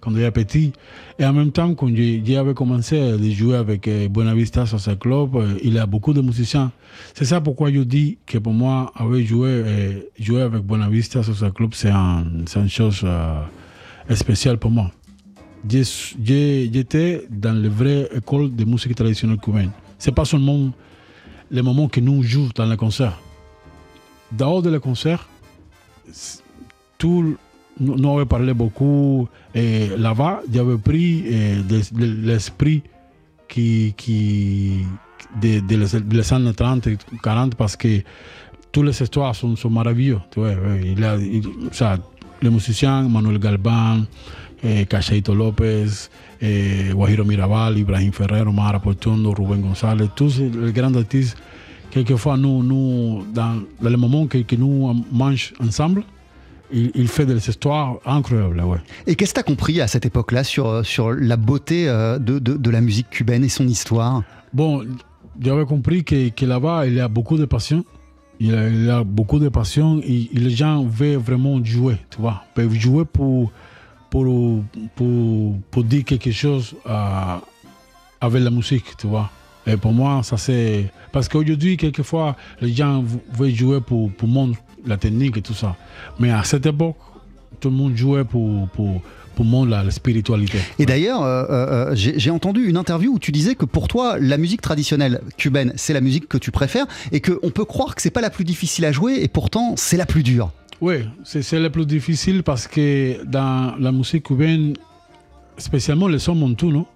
quand 0.00 0.14
j'étais 0.14 0.30
petit. 0.30 0.72
Et 1.18 1.24
en 1.24 1.32
même 1.32 1.52
temps, 1.52 1.74
quand 1.74 1.88
j'avais 1.94 2.54
commencé 2.54 2.98
à 2.98 3.16
jouer 3.30 3.56
avec 3.56 3.86
euh, 3.88 4.08
Buena 4.08 4.34
Vista 4.34 4.66
Social 4.66 4.98
Club, 4.98 5.36
euh, 5.36 5.58
il 5.62 5.74
y 5.74 5.78
a 5.78 5.86
beaucoup 5.86 6.12
de 6.12 6.20
musiciens. 6.20 6.72
C'est 7.14 7.24
ça 7.24 7.40
pourquoi 7.40 7.70
je 7.70 7.80
dis 7.80 8.18
que 8.26 8.38
pour 8.38 8.52
moi, 8.52 8.92
avoir 8.96 9.20
joué, 9.20 9.48
euh, 9.48 10.00
jouer 10.18 10.42
avec 10.42 10.62
Buena 10.62 10.88
Vista 10.88 11.22
Social 11.22 11.52
Club, 11.52 11.70
c'est 11.74 11.90
un, 11.90 12.24
c'est 12.46 12.60
une 12.60 12.68
chose 12.68 13.06
spéciale 14.14 14.58
pour 14.58 14.70
moi. 14.70 14.90
J'étais 15.68 17.26
dans 17.30 17.52
la 17.52 17.68
vraie 17.68 18.08
école 18.16 18.54
de 18.54 18.64
musique 18.64 18.94
traditionnelle 18.94 19.38
cubaine. 19.38 19.70
C'est 19.98 20.14
pas 20.14 20.24
seulement 20.24 20.70
les 21.50 21.62
moments 21.62 21.88
que 21.88 22.00
nous 22.00 22.22
jouons 22.22 22.48
dans 22.54 22.64
les 22.64 22.76
concerts. 22.76 23.18
Dehors 24.32 24.62
de 24.62 24.70
les 24.70 24.78
concerts, 24.78 25.28
tout, 26.96 27.36
nous, 27.78 27.96
nous 27.96 28.10
avons 28.10 28.26
parlé 28.26 28.54
beaucoup. 28.54 29.28
Et 29.54 29.88
là-bas, 29.96 30.42
j'avais 30.52 30.78
pris 30.78 31.24
eh, 31.26 31.56
l'esprit 31.98 32.82
qui, 33.48 33.94
qui, 33.96 34.84
de, 35.40 35.60
de 35.60 35.76
de 35.76 36.16
les 36.16 36.32
années 36.32 36.54
30 36.54 36.86
et 36.88 36.98
40 37.22 37.54
parce 37.54 37.76
que 37.76 38.02
toutes 38.72 38.86
les 38.86 39.02
histoires 39.02 39.34
sont, 39.34 39.56
sont 39.56 39.70
merveilleuses. 39.70 40.20
Tu 40.30 40.40
vois, 40.40 40.54
les 42.42 42.50
musiciens, 42.50 43.08
Manuel 43.08 43.38
Galván, 43.38 44.06
eh, 44.62 44.86
Cacheito 44.86 45.34
López, 45.34 46.10
eh, 46.40 46.92
Guajiro 46.94 47.24
Mirabal, 47.24 47.78
Ibrahim 47.78 48.12
Ferrero, 48.12 48.52
Mara 48.52 48.80
Portondo, 48.80 49.32
Rubén 49.32 49.60
González, 49.60 50.08
tous 50.14 50.38
les 50.38 50.72
grands 50.72 50.94
artistes, 50.94 51.36
quelquefois, 51.90 52.36
nous, 52.36 52.62
nous 52.62 53.24
dans, 53.32 53.62
les 53.82 53.96
moments 53.96 54.26
que, 54.26 54.56
nous 54.56 55.04
mangeons 55.12 55.54
ensemble, 55.60 56.04
il, 56.72 56.90
il 56.94 57.08
fait 57.08 57.26
des 57.26 57.48
histoires 57.48 57.98
incroyables. 58.04 58.60
Ouais. 58.60 58.78
Et 59.06 59.14
qu'est-ce 59.14 59.32
que 59.32 59.40
tu 59.40 59.40
as 59.40 59.44
compris 59.44 59.80
à 59.80 59.86
cette 59.86 60.06
époque-là 60.06 60.44
sur, 60.44 60.66
euh, 60.66 60.82
sur 60.82 61.12
la 61.12 61.36
beauté 61.36 61.88
euh, 61.88 62.18
de, 62.18 62.38
de, 62.38 62.56
de 62.56 62.70
la 62.70 62.80
musique 62.80 63.10
cubaine 63.10 63.44
et 63.44 63.48
son 63.48 63.66
histoire? 63.66 64.22
Bon, 64.52 64.84
j'avais 65.40 65.64
compris 65.64 66.04
que, 66.04 66.28
que 66.28 66.44
là-bas, 66.44 66.86
il 66.86 66.94
y 66.94 67.00
a 67.00 67.08
beaucoup 67.08 67.36
de 67.36 67.44
passion. 67.44 67.84
Il 68.40 68.48
y 68.48 68.54
a, 68.54 68.68
il 68.68 68.88
a 68.88 69.04
beaucoup 69.04 69.38
de 69.38 69.50
passion 69.50 70.00
et, 70.02 70.30
et 70.32 70.38
les 70.38 70.50
gens 70.50 70.84
veulent 70.84 71.16
vraiment 71.16 71.62
jouer, 71.62 71.96
tu 72.08 72.20
vois. 72.20 72.42
Ils 72.50 72.54
peuvent 72.54 72.74
jouer 72.74 73.04
pour, 73.04 73.52
pour, 74.08 74.64
pour, 74.96 75.56
pour 75.70 75.84
dire 75.84 76.04
quelque 76.04 76.32
chose 76.32 76.74
euh, 76.86 77.36
avec 78.20 78.42
la 78.42 78.50
musique, 78.50 78.96
tu 78.96 79.06
vois. 79.06 79.30
Et 79.66 79.76
pour 79.76 79.92
moi, 79.92 80.22
ça 80.22 80.38
c'est... 80.38 80.90
Parce 81.12 81.28
qu'aujourd'hui, 81.28 81.76
quelquefois, 81.76 82.34
les 82.62 82.72
gens 82.72 83.04
veulent 83.32 83.54
jouer 83.54 83.80
pour, 83.82 84.10
pour 84.12 84.26
montrer 84.26 84.58
la 84.86 84.96
technique 84.96 85.36
et 85.36 85.42
tout 85.42 85.54
ça. 85.54 85.76
Mais 86.18 86.30
à 86.30 86.44
cette 86.44 86.66
époque, 86.66 86.96
tout 87.60 87.70
le 87.70 87.76
monde 87.76 87.96
jouait 87.96 88.24
pour, 88.24 88.68
pour, 88.68 89.02
pour 89.34 89.44
montrer 89.44 89.70
la, 89.70 89.84
la 89.84 89.90
spiritualité. 89.90 90.58
Et 90.78 90.86
d'ailleurs, 90.86 91.22
euh, 91.22 91.44
euh, 91.50 91.94
j'ai 91.94 92.18
j'ai 92.18 92.30
entendu 92.30 92.66
une 92.66 92.76
interview 92.76 93.14
où 93.14 93.18
tu 93.18 93.32
disais 93.32 93.54
que 93.54 93.64
pour 93.64 93.88
toi, 93.88 94.18
la 94.18 94.38
musique 94.38 94.62
traditionnelle 94.62 95.20
cubaine, 95.36 95.72
c'est 95.76 95.92
la 95.92 96.00
musique 96.00 96.28
que 96.28 96.38
tu 96.38 96.50
préfères 96.50 96.86
et 97.12 97.20
qu'on 97.20 97.50
peut 97.50 97.64
croire 97.64 97.94
que 97.94 98.02
c'est 98.02 98.10
pas 98.10 98.20
la 98.20 98.30
plus 98.30 98.44
difficile 98.44 98.84
à 98.84 98.92
jouer 98.92 99.22
et 99.22 99.28
pourtant 99.28 99.74
c'est 99.76 99.96
la 99.96 100.06
plus 100.06 100.22
dure. 100.22 100.50
Oui, 100.80 101.04
c'est 101.24 101.58
le 101.58 101.68
plus 101.68 101.84
difficile 101.84 102.42
parce 102.42 102.66
que 102.66 103.22
dans 103.24 103.74
la 103.78 103.92
musique 103.92 104.24
cubaine, 104.24 104.74
spécialement 105.58 106.08
le 106.08 106.18
son 106.18 106.34
montuno, 106.34 106.86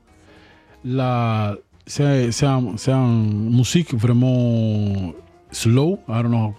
la, 0.87 1.57
c'est 1.87 2.33
c'est 2.33 2.47
un, 2.47 2.77
c'est 2.77 2.92
une 2.92 3.55
musique 3.55 3.92
vraiment 3.92 5.12
slow. 5.55 5.99
I 6.09 6.23
don't 6.23 6.31
know 6.31 6.55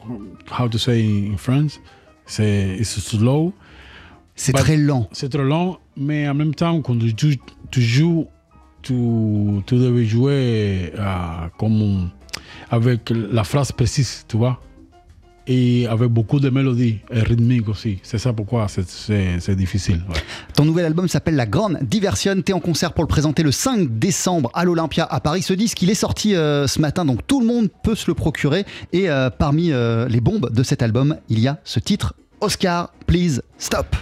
how 0.50 0.68
to 0.68 0.78
say 0.78 1.02
in 1.04 1.38
French. 1.38 1.80
C'est 2.26 2.78
it's 2.80 3.00
slow. 3.00 3.54
C'est 4.36 4.54
très 4.54 4.78
lent. 4.78 5.08
C'est 5.12 5.30
trop 5.30 5.44
long, 5.44 5.78
mais 5.96 6.28
en 6.28 6.34
même 6.34 6.54
temps, 6.54 6.82
quand 6.82 6.98
tu, 6.98 7.40
tu 7.72 7.82
joues, 7.82 8.28
tu, 8.82 8.94
tu 9.66 9.76
devais 9.76 10.06
jouer 10.06 10.92
euh, 10.98 11.48
comme 11.58 12.10
avec 12.70 13.10
la 13.12 13.44
phrase 13.44 13.72
précise, 13.72 14.26
tu 14.28 14.38
vois. 14.38 14.60
Et 15.48 15.86
avec 15.88 16.10
beaucoup 16.10 16.40
de 16.40 16.50
mélodies 16.50 17.00
et 17.12 17.20
rythmiques 17.20 17.70
aussi. 17.70 18.00
C'est 18.02 18.18
ça 18.18 18.34
pourquoi 18.34 18.68
c'est- 18.68 19.56
difficile. 19.56 20.02
Ton 20.56 20.66
nouvel 20.66 20.86
album 20.86 21.08
s'appelle 21.08 21.36
La 21.36 21.46
Grande 21.46 21.78
Diversion. 21.84 22.42
T'es 22.42 22.54
en 22.54 22.60
concert 22.60 22.94
pour 22.94 23.04
le 23.04 23.08
présenter 23.08 23.44
le 23.44 23.52
5 23.52 24.00
décembre 24.00 24.50
à 24.54 24.66
l'Olympia 24.66 25.06
à 25.06 25.20
Paris. 25.20 25.44
Ce 25.44 25.54
disque, 25.54 25.82
il 25.84 25.90
est 25.92 25.94
sorti 25.96 26.36
euh, 26.36 26.66
ce 26.68 26.80
matin, 26.80 27.06
donc 27.06 27.26
tout 27.28 27.40
le 27.42 27.46
monde 27.46 27.70
peut 27.84 27.96
se 27.96 28.08
le 28.08 28.16
procurer. 28.16 28.66
Et 28.92 29.10
euh, 29.10 29.30
parmi 29.30 29.72
euh, 29.72 30.08
les 30.08 30.20
bombes 30.22 30.52
de 30.52 30.64
cet 30.64 30.82
album, 30.82 31.18
il 31.30 31.40
y 31.40 31.48
a 31.48 31.60
ce 31.64 31.80
titre 31.80 32.16
Oscar, 32.42 32.92
please 33.06 33.42
stop. 33.58 33.96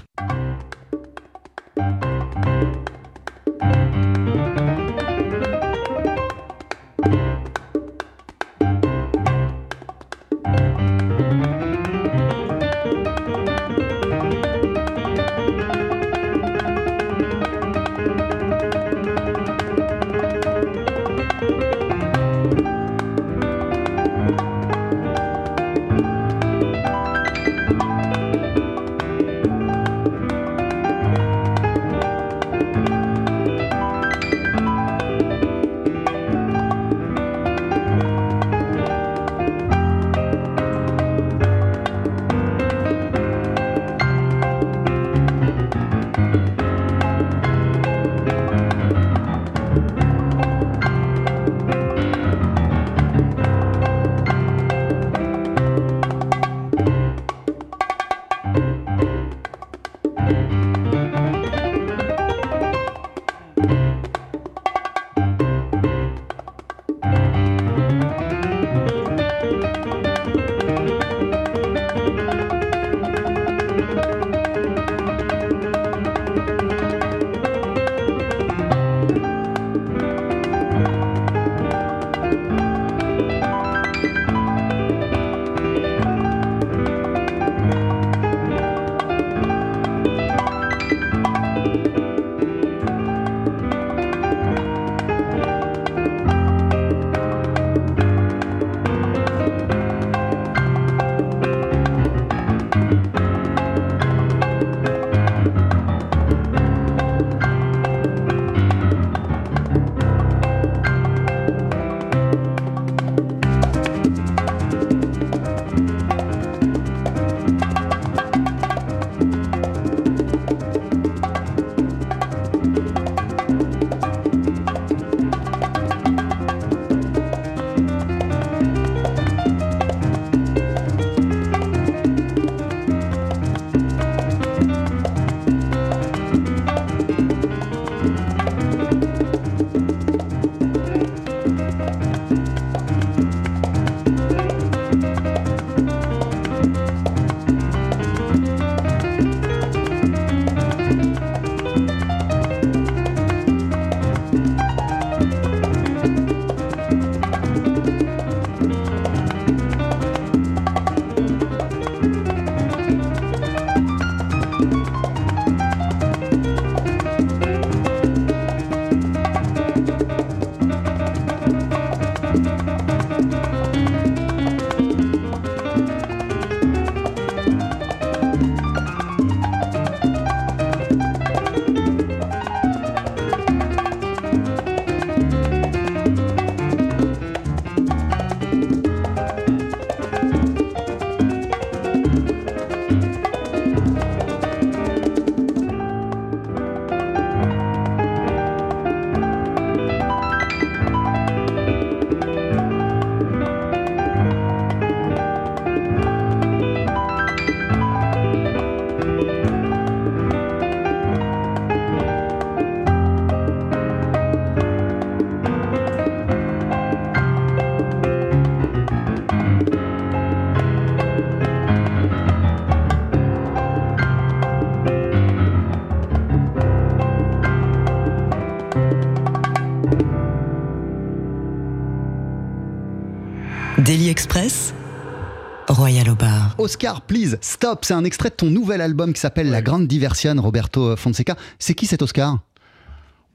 Oscar, 236.73 237.01
please, 237.01 237.37
stop. 237.39 237.85
C'est 237.85 237.93
un 237.93 238.03
extrait 238.03 238.29
de 238.29 238.33
ton 238.33 238.47
nouvel 238.47 238.81
album 238.81 239.13
qui 239.13 239.19
s'appelle 239.19 239.51
La 239.51 239.61
Grande 239.61 239.85
Diversion, 239.85 240.33
Roberto 240.41 240.95
Fonseca. 240.95 241.35
C'est 241.59 241.75
qui 241.75 241.85
cet 241.85 242.01
Oscar? 242.01 242.39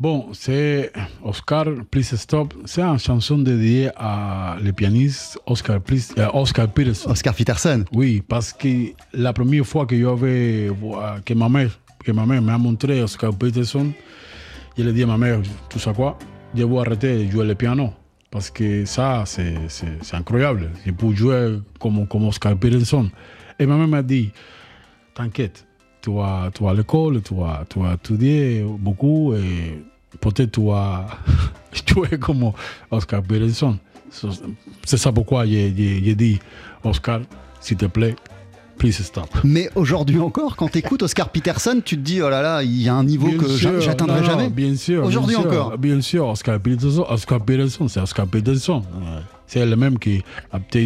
Bon, 0.01 0.31
c'est 0.33 0.91
Oscar, 1.23 1.67
Please 1.89 2.17
Stop. 2.17 2.53
C'est 2.65 2.83
une 2.83 2.99
chanson 2.99 3.39
dédiée 3.39 3.91
à 3.97 4.57
le 4.61 4.73
pianiste 4.73 5.39
Oscar, 5.47 5.81
please, 5.81 6.13
euh, 6.19 6.27
Oscar 6.35 6.67
Peterson. 6.67 7.11
Oscar 7.11 7.33
Peterson. 7.33 7.85
Oui, 7.93 8.25
parce 8.27 8.53
que 8.53 8.93
la 9.13 9.33
première 9.33 9.65
fois 9.65 9.87
que 9.87 9.97
j'avais 9.97 10.69
euh, 10.69 11.21
que 11.25 11.35
ma 11.35 11.49
mère 11.49 11.79
que 12.05 12.11
ma 12.11 12.27
mère 12.27 12.43
m'a 12.43 12.59
montré 12.59 13.01
Oscar 13.03 13.33
Peterson, 13.33 13.93
je 14.77 14.83
lui 14.83 14.91
ai 14.91 14.93
dit 14.93 15.05
à 15.05 15.07
ma 15.07 15.17
mère, 15.17 15.39
tu 15.71 15.79
sais 15.79 15.93
quoi, 15.93 16.19
je 16.57 16.65
vais 16.65 16.79
arrêter 16.79 17.25
de 17.25 17.31
jouer 17.31 17.47
le 17.47 17.55
piano. 17.55 17.93
Parce 18.31 18.51
que 18.51 18.85
ça, 18.85 19.25
c'est 19.27 19.57
incroyable. 20.15 20.71
Je 20.85 20.91
peux 20.93 21.15
jouer 21.15 21.59
comme, 21.81 22.07
comme 22.07 22.27
Oscar 22.27 22.57
Peterson. 22.57 23.11
Et 23.59 23.67
ma 23.67 23.77
mère 23.77 23.89
m'a 23.89 24.03
dit, 24.03 24.31
t'inquiète, 25.15 25.67
tu 26.03 26.13
vas, 26.13 26.51
à 26.69 26.75
l'école, 26.75 27.23
tu 27.23 27.35
vas, 27.35 27.65
tu 27.69 27.81
étudier 27.93 28.65
beaucoup 28.79 29.35
et 29.35 29.83
peut-être 30.21 30.53
tu 30.53 30.67
vas 30.67 31.07
jouer 31.87 32.19
comme 32.19 32.53
Oscar 32.91 33.23
Peterson. 33.23 33.79
C'est 34.85 34.97
ça 34.97 35.11
pourquoi 35.13 35.45
j'ai 35.47 35.75
j'ai- 35.77 36.03
j'ai 36.05 36.15
dit, 36.15 36.39
Oscar, 36.85 37.21
s'il 37.61 37.77
te 37.77 37.87
plaît, 37.87 38.15
please 38.79 39.03
stop. 39.03 39.29
Mais 39.45 39.69
aujourd'hui 39.75 40.19
encore, 40.19 40.57
quand 40.57 40.69
t'écoutes 40.69 41.03
Oscar 41.03 41.29
Peterson, 41.31 41.81
tu 41.85 41.97
te 41.97 42.01
dis, 42.01 42.23
oh 42.23 42.31
là 42.31 42.41
là, 42.41 42.63
il 42.63 42.81
y 42.83 42.89
a 42.89 42.95
un 42.95 43.05
niveau 43.05 43.29
que 43.33 43.47
j'a- 43.49 43.57
sûr, 43.73 43.81
j'atteindrai 43.81 44.25
jamais. 44.25 44.49
Bien 44.49 44.75
sûr. 44.77 45.05
Aujourd'hui 45.05 45.37
bien 45.37 45.45
encore. 45.45 45.77
Bien 45.79 46.01
sûr, 46.01 46.27
Oscar 46.29 46.59
Peterson, 46.61 47.05
Oscar 47.09 47.41
Peterson 47.41 47.89
c'est 47.89 48.01
Oscar 48.01 48.27
Peterson. 48.27 48.79
Ouais. 48.81 49.21
C'est 49.47 49.65
le 49.67 49.77
même 49.77 49.99
qui 49.99 50.23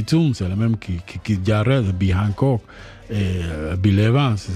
Tunes, 0.07 0.33
c'est 0.35 0.49
le 0.49 0.57
même 0.57 0.77
qui, 0.79 0.95
qui, 1.07 1.19
qui 1.19 1.39
Jared, 1.45 1.85
Bill 1.97 2.15
Hancock, 2.17 2.61
et 3.11 3.15
euh, 3.45 3.77
Bill 3.77 3.99
Evans. 3.99 4.37
c'est- 4.37 4.53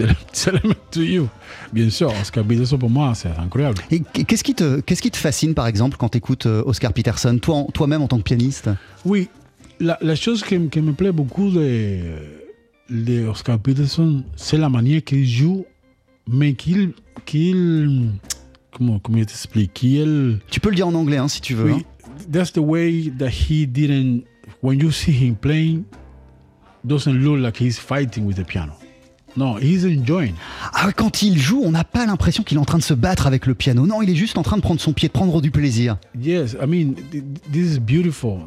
le, 0.46 0.52
même 0.64 0.74
to 0.90 1.02
you. 1.02 1.28
Bien 1.72 1.90
sûr, 1.90 2.10
Oscar 2.20 2.42
Peterson 2.44 2.78
pour 2.78 2.88
moi, 2.88 3.12
c'est 3.14 3.28
incroyable. 3.38 3.76
Et 3.90 4.00
qu'est-ce 4.00 4.42
qui, 4.44 4.54
te, 4.54 4.80
qu'est-ce 4.80 5.02
qui 5.02 5.10
te 5.10 5.16
fascine, 5.18 5.52
par 5.52 5.66
exemple, 5.66 5.96
quand 5.98 6.08
t'écoutes 6.08 6.46
euh, 6.46 6.62
Oscar 6.64 6.92
Peterson, 6.94 7.36
toi, 7.38 7.66
toi-même 7.74 8.00
en 8.00 8.08
tant 8.08 8.16
que 8.16 8.22
pianiste? 8.22 8.70
Oui, 9.04 9.28
la, 9.78 9.98
la 10.00 10.14
chose 10.14 10.42
qui, 10.42 10.68
qui 10.68 10.80
me 10.80 10.92
plaît 10.92 11.12
beaucoup 11.12 11.50
de, 11.50 11.98
de 12.90 13.26
Oscar 13.26 13.58
Peterson, 13.58 14.24
c'est 14.36 14.58
la 14.58 14.68
manière 14.68 15.02
qu'il 15.04 15.26
joue, 15.26 15.64
mais 16.28 16.54
qu'il. 16.54 16.92
qu'il 17.24 18.10
comment, 18.72 18.98
comment 18.98 19.18
je 19.18 19.24
t'explique 19.24 19.72
Qu'il. 19.74 20.38
Tu 20.50 20.60
peux 20.60 20.70
le 20.70 20.76
dire 20.76 20.88
en 20.88 20.94
anglais, 20.94 21.16
hein, 21.18 21.28
si 21.28 21.40
tu 21.40 21.54
veux. 21.54 21.72
Oui, 21.72 21.86
that's 22.30 22.52
the 22.52 22.58
way 22.58 23.12
that 23.18 23.28
he 23.28 23.66
didn't. 23.66 24.22
When 24.62 24.78
you 24.80 24.90
see 24.90 25.12
him 25.12 25.36
playing, 25.36 25.84
doesn't 26.84 27.12
look 27.12 27.38
like 27.38 27.60
he's 27.62 27.78
fighting 27.78 28.24
with 28.26 28.36
the 28.36 28.44
piano. 28.44 28.72
No, 29.36 29.56
he's 29.58 29.84
enjoying. 29.84 30.34
Ah 30.72 30.90
quand 30.92 31.22
il 31.22 31.38
joue, 31.38 31.62
on 31.64 31.70
n'a 31.70 31.84
pas 31.84 32.04
l'impression 32.04 32.42
qu'il 32.42 32.58
est 32.58 32.60
en 32.60 32.64
train 32.64 32.78
de 32.78 32.82
se 32.82 32.94
battre 32.94 33.26
avec 33.28 33.46
le 33.46 33.54
piano. 33.54 33.86
Non, 33.86 34.02
il 34.02 34.10
est 34.10 34.16
juste 34.16 34.36
en 34.38 34.42
train 34.42 34.56
de 34.56 34.62
prendre 34.62 34.80
son 34.80 34.92
pied, 34.92 35.06
de 35.08 35.12
prendre 35.12 35.40
du 35.40 35.52
plaisir. 35.52 35.98
Yes, 36.20 36.56
I 36.60 36.66
mean, 36.66 36.94
th- 37.12 37.22
this 37.52 37.76
is 37.76 37.78
beautiful. 37.78 38.38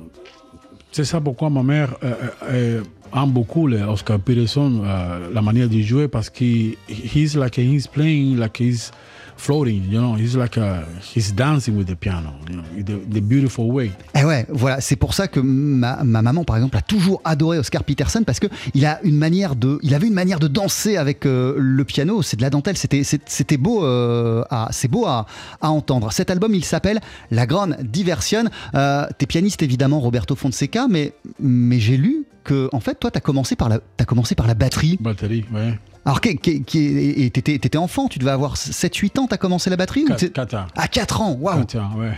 C'est 0.92 1.06
ça 1.06 1.22
pourquoi 1.22 1.50
ma 1.50 1.64
mère 1.64 1.96
euh, 2.04 2.14
euh, 2.44 2.84
aime 3.16 3.32
beaucoup 3.32 3.68
le 3.68 3.82
Oscar 3.84 4.20
Peterson, 4.20 4.82
euh, 4.84 5.30
la 5.34 5.42
manière 5.42 5.70
de 5.70 5.80
jouer, 5.82 6.08
parce 6.08 6.30
qu'il 6.30 6.76
he's 6.88 7.36
like 7.36 7.58
he's 7.58 7.88
playing 7.88 8.38
like 8.38 8.60
he's 8.60 8.92
floating, 9.38 9.84
you 9.90 10.00
know, 10.00 10.16
he's 10.16 10.36
like 10.36 10.58
a, 10.58 10.84
he's 11.16 11.34
dancing 11.34 11.76
with 11.76 11.88
the 11.88 11.96
piano, 11.96 12.34
you 12.50 12.56
know, 12.56 12.64
the, 12.78 13.00
the 13.10 13.22
beautiful 13.22 13.72
way. 13.72 13.92
Eh 14.16 14.24
ouais, 14.24 14.46
voilà, 14.50 14.80
c'est 14.82 14.96
pour 14.96 15.14
ça 15.14 15.28
que 15.28 15.40
ma, 15.40 16.04
ma 16.04 16.22
maman, 16.22 16.44
par 16.44 16.56
exemple, 16.56 16.78
a 16.78 16.82
toujours 16.82 17.22
adoré 17.24 17.58
Oscar 17.60 17.84
Peterson 17.84 18.24
parce 18.26 18.40
que 18.40 18.48
il 18.74 18.86
a 18.86 19.00
une 19.04 19.18
manière 19.18 19.56
de, 19.56 19.80
il 19.84 19.94
avait 19.96 20.08
une 20.08 20.14
manière 20.14 20.40
de 20.40 20.48
danser 20.48 20.98
avec 20.98 21.26
euh, 21.26 21.56
le 21.58 21.84
piano. 21.84 22.22
C'est 22.22 22.38
de 22.38 22.42
la 22.42 22.50
dentelle. 22.50 22.78
C'était, 22.78 23.04
c'était 23.04 23.58
beau, 23.58 23.84
euh, 23.84 24.44
à, 24.50 24.70
c'est 24.72 24.88
beau 24.88 25.06
à, 25.06 25.26
à 25.62 25.70
entendre. 25.70 26.12
Cet 26.12 26.30
album, 26.30 26.54
il 26.56 26.64
s'appelle 26.66 27.00
La 27.32 27.46
Grande 27.46 27.78
Diversion. 27.82 28.46
Euh, 28.76 29.08
T'es 29.18 29.26
pianiste 29.26 29.62
évidemment, 29.64 30.00
Roberto 30.00 30.36
Fonseca, 30.36 30.88
mais 30.90 31.14
mais 31.40 31.80
j'ai 31.80 31.98
lu 31.98 32.26
que 32.44 32.70
en 32.74 32.80
fait, 32.80 33.00
toi, 33.00 33.12
t'as 33.12 33.20
commencé 33.20 33.56
par 33.56 33.70
la, 33.70 33.80
t'as 33.98 34.06
commencé 34.06 34.36
par 34.36 34.48
la 34.48 34.54
batterie. 34.54 34.98
Batterie, 35.00 35.46
ouais. 35.54 35.78
Alors, 36.06 36.20
qui, 36.20 36.38
qui, 36.38 37.32
t'étais, 37.32 37.58
t'étais 37.60 37.78
enfant, 37.78 38.08
tu 38.08 38.20
devais 38.20 38.32
avoir 38.32 38.56
7-8 38.58 39.20
ans, 39.20 39.28
t'as 39.28 39.38
commencé 39.38 39.70
la 39.70 39.78
batterie 39.78 40.04
ou 40.04 40.08
Quatre- 40.08 40.20
t'es- 40.20 40.30
quatre 40.30 40.54
ans. 40.56 40.66
À 40.76 40.88
4 40.88 41.22
ans, 41.22 41.38
waouh 41.40 41.60
ouais. 41.98 42.12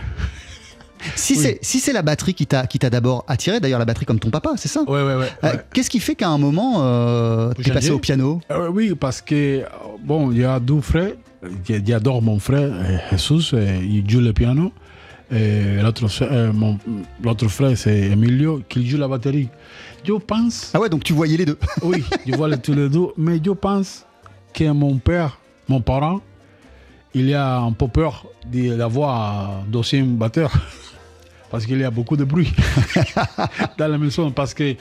Si 1.14 1.34
Oui. 1.34 1.38
c'est 1.42 1.58
si 1.62 1.78
c'est 1.78 1.92
la 1.92 2.00
batterie 2.02 2.32
qui 2.34 2.46
t'a 2.46 2.66
qui 2.66 2.78
t'a 2.78 2.88
d'abord 2.90 3.24
attiré, 3.28 3.60
d'ailleurs 3.60 3.78
la 3.78 3.84
batterie 3.84 4.06
comme 4.06 4.18
ton 4.18 4.30
papa, 4.30 4.52
c'est 4.56 4.66
ça 4.68 4.82
Ouais, 4.88 5.02
ouais, 5.04 5.14
ouais. 5.14 5.28
Euh, 5.44 5.52
ouais. 5.52 5.60
Qu'est-ce 5.72 5.90
qui 5.90 6.00
fait 6.00 6.14
qu'à 6.16 6.28
un 6.30 6.38
moment 6.38 6.76
euh, 6.78 7.52
t'es 7.52 7.70
passé 7.70 7.90
au 7.90 7.98
piano 7.98 8.40
Euh, 8.50 8.68
oui, 8.70 8.92
parce 8.98 9.20
que, 9.20 9.62
bon, 10.02 10.32
il 10.32 10.38
y 10.38 10.44
a 10.44 10.58
deux 10.58 10.80
frères. 10.80 11.12
J- 11.64 11.82
J'adore 11.86 12.22
mon 12.22 12.38
frère, 12.40 12.70
euh, 12.72 12.96
Jesus, 13.12 13.54
il 13.54 14.08
joue 14.10 14.20
le 14.20 14.32
piano. 14.32 14.72
Et 15.32 15.80
l'autre 15.82 16.06
frère, 16.08 16.28
euh, 16.30 16.52
mon- 16.52 16.78
l'autre 17.22 17.48
frère, 17.48 17.76
c'est 17.76 18.10
Emilio, 18.12 18.62
qui 18.68 18.86
joue 18.86 18.96
la 18.98 19.08
batterie. 19.08 19.48
Je 20.04 20.12
pense, 20.12 20.70
Ah 20.72 20.78
ouais, 20.80 20.88
donc 20.88 21.02
tu 21.02 21.12
voyais 21.12 21.36
les 21.36 21.44
deux. 21.46 21.58
oui, 21.82 22.04
je 22.26 22.36
vois 22.36 22.48
les- 22.48 22.58
tous 22.58 22.74
les 22.74 22.88
deux, 22.88 23.08
mais 23.16 23.40
je 23.44 23.50
pense 23.50 24.06
que 24.54 24.70
mon 24.70 24.96
père, 24.98 25.38
mon 25.68 25.80
parent, 25.80 26.20
il 27.12 27.34
a 27.34 27.58
un 27.58 27.72
peu 27.72 27.88
peur 27.88 28.24
d'avoir 28.52 29.60
un 29.60 29.64
deuxième 29.68 30.16
batteur. 30.16 30.52
Parce 31.50 31.64
qu'il 31.66 31.78
y 31.80 31.84
a 31.84 31.90
beaucoup 31.90 32.16
de 32.16 32.24
bruit 32.24 32.52
dans 33.78 33.88
la 33.88 33.98
maison. 33.98 34.30
Parce 34.30 34.52
que 34.54 34.74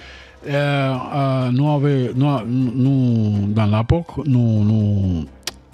euh, 0.47 0.95
euh, 1.15 1.51
nous, 1.51 1.69
avait- 1.71 2.11
nous, 2.15 2.39
nous, 2.45 3.47
dans 3.53 3.65
l'époque, 3.65 4.17
nous, 4.25 4.63
nous, 4.63 5.25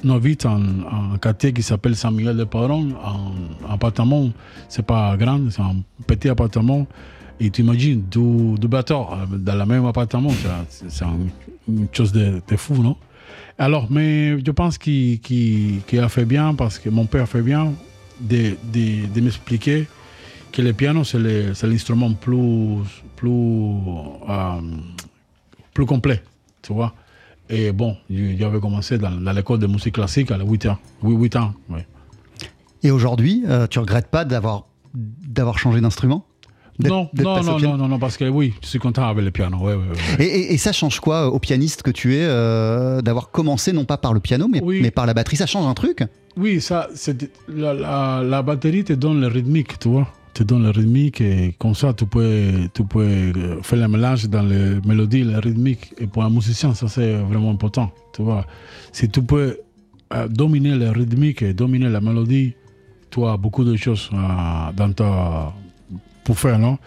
nous 0.03 0.13
habitons 0.13 0.49
en 0.49 1.13
un 1.13 1.17
quartier 1.17 1.53
qui 1.53 1.63
s'appelle 1.63 1.95
San 1.95 2.13
Miguel 2.15 2.37
de 2.37 2.43
Padron, 2.43 2.89
un 3.03 3.71
appartement, 3.73 4.29
c'est 4.69 4.85
pas 4.85 5.15
grand, 5.17 5.49
c'est 5.49 5.61
un 5.61 5.77
petit 6.07 6.29
appartement. 6.29 6.87
Et 7.39 7.49
tu 7.49 7.61
imagines 7.61 8.01
deux, 8.01 8.55
deux 8.59 8.67
batteurs 8.67 9.13
euh, 9.13 9.37
dans 9.37 9.55
le 9.55 9.65
même 9.65 9.85
appartement, 9.85 10.29
c'est- 10.69 10.89
c'est 10.89 11.05
un- 11.05 11.17
une 11.67 11.87
chose 11.91 12.11
de, 12.11 12.41
fou, 12.55 12.75
non? 12.81 12.95
Alors, 13.57 13.87
mais 13.91 14.37
je 14.45 14.51
pense 14.51 14.77
qu'il 14.77 15.19
a 15.99 16.09
fait 16.09 16.25
bien, 16.25 16.53
parce 16.53 16.77
que 16.79 16.89
mon 16.89 17.05
père 17.05 17.23
a 17.23 17.25
fait 17.25 17.41
bien, 17.41 17.73
de, 18.19 18.55
de, 18.71 19.21
m'expliquer 19.21 19.87
que 20.51 20.61
le 20.61 20.73
piano, 20.73 21.03
c'est 21.03 21.17
l'instrument 21.63 22.11
plus, 22.13 22.77
plus, 23.15 23.29
euh, 24.29 24.61
plus 25.73 25.85
complet, 25.85 26.21
tu 26.61 26.73
vois? 26.73 26.93
Et 27.51 27.71
bon, 27.73 27.97
j'avais 28.09 28.59
commencé 28.59 28.97
dans, 28.97 29.11
dans 29.11 29.31
l'école 29.33 29.59
de 29.59 29.67
musique 29.67 29.95
classique 29.95 30.31
à 30.31 30.37
8 30.37 30.65
ans. 30.67 30.77
Oui, 31.03 31.15
8 31.15 31.35
ans, 31.35 31.53
ouais. 31.69 31.85
Et 32.83 32.91
aujourd'hui, 32.91 33.43
euh, 33.47 33.67
tu 33.67 33.79
regrettes 33.79 34.07
pas 34.07 34.25
d'avoir 34.25 34.65
d'avoir 34.93 35.59
changé 35.59 35.79
d'instrument? 35.81 36.25
Non, 36.79 37.09
non, 37.13 37.43
non, 37.43 37.59
non, 37.59 37.77
non, 37.77 37.87
non, 37.89 37.99
parce 37.99 38.17
que 38.17 38.27
oui, 38.27 38.53
je 38.63 38.67
suis 38.67 38.79
content 38.79 39.05
avec 39.07 39.23
le 39.23 39.29
piano. 39.31 39.57
Ouais, 39.57 39.73
ouais, 39.75 39.83
ouais. 40.19 40.25
et, 40.25 40.39
et- 40.39 40.53
et 40.53 40.57
ça 40.57 40.71
change 40.71 40.99
quoi 40.99 41.27
euh, 41.27 41.29
au 41.29 41.37
pianiste 41.37 41.83
que 41.83 41.91
tu 41.91 42.15
es 42.15 42.23
euh, 42.23 43.01
d'avoir 43.01 43.29
commencé 43.29 43.71
non 43.71 43.85
pas 43.85 43.97
par 43.97 44.13
le 44.13 44.19
piano 44.19 44.47
mais, 44.47 44.63
Oui. 44.63 44.79
mais 44.81 44.89
par 44.89 45.05
la 45.05 45.13
batterie? 45.13 45.35
Ça 45.37 45.45
change 45.45 45.67
un 45.67 45.73
truc? 45.75 46.03
Oui, 46.37 46.59
ça, 46.61 46.87
c'est 46.95 47.29
la, 47.49 47.73
la, 47.73 48.23
la 48.23 48.41
batterie 48.41 48.83
te 48.83 48.93
donne 48.93 49.21
le 49.21 49.27
rythmique, 49.27 49.77
tu 49.77 49.89
vois. 49.89 50.07
Te 50.33 50.43
donne 50.43 50.63
le 50.63 50.69
rythmique 50.69 51.19
et 51.19 51.55
comme 51.59 51.75
ça, 51.75 51.93
tu 51.93 52.05
peux, 52.05 52.69
tu 52.73 52.85
peux 52.85 53.01
euh, 53.01 53.61
faire 53.61 53.79
le 53.79 53.87
mélange 53.89 54.29
dans 54.29 54.43
les 54.43 54.79
mélodies, 54.85 55.23
le 55.25 55.37
rythmique. 55.39 55.93
Et 55.99 56.07
pour 56.07 56.23
un 56.23 56.29
musicien, 56.29 56.73
ça 56.73 56.87
c'est 56.87 57.15
vraiment 57.15 57.51
important, 57.51 57.91
tu 58.13 58.21
vois. 58.21 58.45
Si 58.93 59.09
tu 59.09 59.21
peux 59.21 59.57
euh, 60.13 60.27
dominer 60.29 60.75
le 60.75 60.89
rythmique 60.91 61.41
et 61.41 61.53
dominer 61.53 61.89
la 61.89 61.99
mélodie, 61.99 62.53
tu 63.09 63.25
as 63.25 63.35
beaucoup 63.35 63.65
de 63.65 63.75
choses 63.75 64.09
euh, 64.13 64.17
dans 64.73 64.93
ta, 64.93 65.53
pour 66.23 66.39
faire, 66.39 66.57
non? 66.57 66.77
La- 66.77 66.79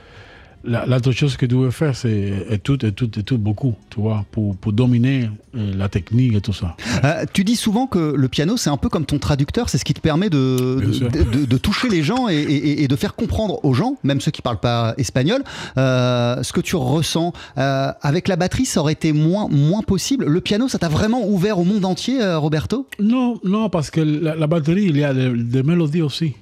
L'autre 0.67 1.13
chose 1.13 1.37
que 1.37 1.47
tu 1.47 1.55
veux 1.57 1.71
faire, 1.71 1.95
c'est 1.95 2.61
tout, 2.63 2.85
et 2.87 2.93
tout, 2.93 3.11
et 3.19 3.23
tout, 3.23 3.37
beaucoup, 3.39 3.75
tu 3.91 4.01
vois, 4.01 4.25
pour, 4.33 4.57
pour 4.57 4.73
dominer 4.73 5.29
euh, 5.57 5.73
la 5.77 5.89
technique 5.89 6.35
et 6.35 6.41
tout 6.41 6.53
ça. 6.55 6.77
Euh, 7.05 7.25
Tu 7.33 7.45
dis 7.45 7.57
souvent 7.57 7.87
que 7.87 8.15
le 8.17 8.29
piano 8.29 8.57
c'est 8.57 8.71
un 8.71 8.77
peu 8.79 8.89
comme 8.89 9.05
ton 9.05 9.19
traducteur, 9.19 9.69
c'est 9.69 9.77
ce 9.79 9.85
qui 9.85 9.93
te 9.95 10.01
permet 10.01 10.31
de, 10.31 10.81
de, 10.87 10.93
sûr. 10.93 11.09
de- 11.11 11.45
de 11.45 11.57
toucher 11.59 11.89
les 11.89 12.03
gens 12.03 12.29
et, 12.29 12.37
et- 12.37 12.83
et 12.83 12.89
de 12.89 12.97
faire 12.97 13.15
comprendre 13.15 13.65
aux 13.65 13.75
gens, 13.75 13.97
même 14.05 14.21
ceux 14.21 14.31
qui 14.31 14.41
parlent 14.43 14.61
pas 14.61 14.95
espagnol, 14.97 15.43
euh, 15.77 16.43
ce 16.43 16.53
que 16.53 16.61
tu 16.61 16.77
ressens. 16.77 17.33
Euh, 17.59 17.93
avec 18.01 18.29
la 18.29 18.37
batterie, 18.37 18.65
ça 18.67 18.81
aurait 18.81 18.93
été 18.95 19.13
moins, 19.13 19.49
moins 19.49 19.83
possible. 19.83 20.25
Le 20.27 20.41
piano, 20.41 20.69
ça 20.69 20.79
t'a 20.79 20.89
vraiment 20.89 21.27
ouvert 21.29 21.59
au 21.59 21.65
monde 21.65 21.85
entier, 21.85 22.19
Roberto? 22.37 22.87
Non, 23.01 23.39
non, 23.45 23.69
parce 23.69 23.91
que 23.91 24.01
la, 24.01 24.35
la 24.35 24.47
batterie, 24.47 24.85
il 24.89 24.97
y 24.97 25.05
a 25.05 25.13
des, 25.13 25.31
des 25.31 25.63
mélodies 25.63 26.03
aussi. 26.03 26.35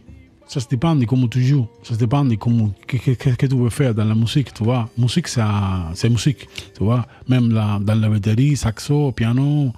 Ça 0.52 0.60
se 0.60 0.68
dépend 0.68 0.94
de 0.94 1.06
comment 1.06 1.28
tu 1.28 1.42
joues. 1.42 1.66
Ça 1.82 1.94
se 1.94 1.98
dépend 1.98 2.26
de 2.26 2.34
comment, 2.34 2.70
qu'est-ce 2.86 3.12
que, 3.12 3.30
que 3.30 3.46
tu 3.46 3.56
veux 3.56 3.70
faire 3.70 3.94
dans 3.94 4.04
la 4.04 4.14
musique, 4.14 4.52
tu 4.52 4.64
vois. 4.64 4.86
Musique, 4.98 5.28
c'est, 5.28 6.10
musique, 6.10 6.46
tu 6.76 6.84
vois. 6.84 7.06
Même 7.26 7.52
la- 7.52 7.78
dans 7.80 7.94
la 7.94 8.10
batterie, 8.10 8.54
saxo, 8.56 9.12
piano 9.12 9.72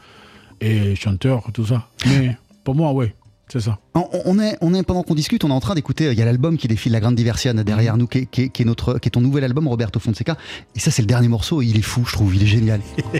et 0.60 0.96
chanteur, 0.96 1.44
tout 1.52 1.64
ça. 1.64 1.86
Mais 2.06 2.36
pour 2.64 2.74
moi, 2.74 2.92
oui. 2.92 3.06
C'est 3.46 3.60
ça. 3.60 3.78
On, 3.94 4.08
on 4.24 4.38
est, 4.40 4.56
on 4.62 4.74
est, 4.74 4.82
pendant 4.82 5.02
qu'on 5.04 5.14
discute, 5.14 5.44
on 5.44 5.50
est 5.50 5.52
en 5.52 5.60
train 5.60 5.74
d'écouter, 5.76 6.10
il 6.10 6.18
y 6.18 6.22
a 6.22 6.24
l'album 6.24 6.56
qui 6.56 6.66
défile, 6.66 6.90
La 6.92 6.98
Grande 7.00 7.14
Diversion 7.14 7.52
derrière 7.54 7.96
nous, 7.96 8.06
qui 8.08 8.18
est, 8.18 8.26
qui 8.26 8.42
est- 8.42 8.48
qui 8.48 8.62
est 8.62 8.64
notre, 8.64 8.98
qui 8.98 9.08
est 9.08 9.12
ton 9.12 9.20
nouvel 9.20 9.44
album, 9.44 9.68
Roberto 9.68 10.00
Fonseca. 10.00 10.36
Et 10.74 10.80
ça, 10.80 10.90
c'est 10.90 11.02
le 11.02 11.06
dernier 11.06 11.28
morceau, 11.28 11.62
il 11.62 11.76
est 11.76 11.82
fou, 11.82 12.04
je 12.06 12.12
trouve, 12.14 12.34
il 12.34 12.42
est 12.42 12.46
génial. 12.46 12.80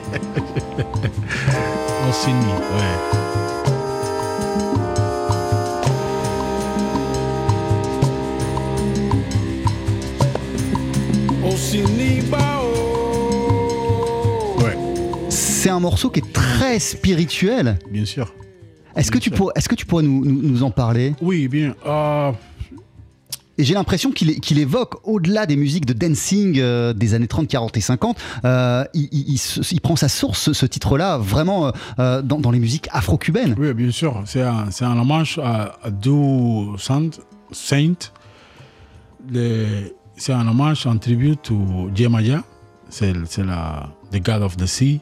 Ossini, 2.09 2.47
ouais. 2.47 3.24
Ouais, 14.59 14.77
C'est 15.31 15.71
un 15.71 15.81
morceau 15.81 16.11
qui 16.11 16.21
est 16.21 16.33
très 16.33 16.79
spirituel. 16.79 17.79
bien 17.91 18.05
sûr. 18.05 18.35
Est-ce 18.97 19.11
que, 19.11 19.17
tu 19.19 19.31
sûr. 19.31 19.37
pour- 19.37 19.53
est-ce 19.57 19.69
que 19.69 19.75
tu 19.75 19.87
pourrais 19.87 20.03
nous, 20.03 20.25
nous- 20.25 20.43
nous 20.43 20.63
en 20.63 20.71
parler? 20.71 21.15
Oui, 21.23 21.49
bien. 21.49 21.75
euh, 21.87 22.33
Et 23.57 23.65
j'ai 23.65 23.75
l'impression 23.75 24.11
qu'il 24.13 24.59
évoque, 24.59 24.97
au-delà 25.05 25.47
des 25.47 25.57
musiques 25.57 25.87
de 25.87 25.93
dancing 25.95 26.59
euh, 26.59 26.93
des 26.93 27.15
années 27.15 27.29
30, 27.29 27.47
40 27.49 27.77
et 27.77 27.81
50, 27.81 28.19
euh, 28.45 28.85
il, 28.95 29.09
il- 29.13 29.31
il 29.35 29.39
se- 29.39 29.61
il 29.75 29.81
prend 29.81 29.97
sa 29.97 30.09
source, 30.09 30.41
ce, 30.41 30.53
ce 30.53 30.67
titre-là, 30.67 31.17
vraiment 31.19 31.73
euh, 31.99 32.21
dans, 32.21 32.39
dans 32.41 32.51
les 32.51 32.59
musiques 32.61 32.89
afro-cubaines. 32.93 33.55
oui, 33.59 33.73
bien 33.73 33.91
sûr. 33.91 34.23
C'est 34.27 34.43
un, 34.43 34.71
c'est 34.71 34.85
un 34.85 34.99
hommage 34.99 35.41
à, 35.43 35.77
à 35.83 35.91
deux 35.91 36.77
saints. 36.79 37.11
saints. 37.53 38.11
Le- 39.33 39.93
C'est 40.17 40.33
un 40.33 40.47
hommage, 40.47 40.87
un 40.87 40.97
tribute 40.97 41.43
to 41.43 41.91
Jemaya. 41.95 42.43
C'est 42.89 43.13
la 43.39 43.89
the 44.13 44.23
god 44.23 44.43
of 44.43 44.57
the 44.57 44.67
sea. 44.67 45.01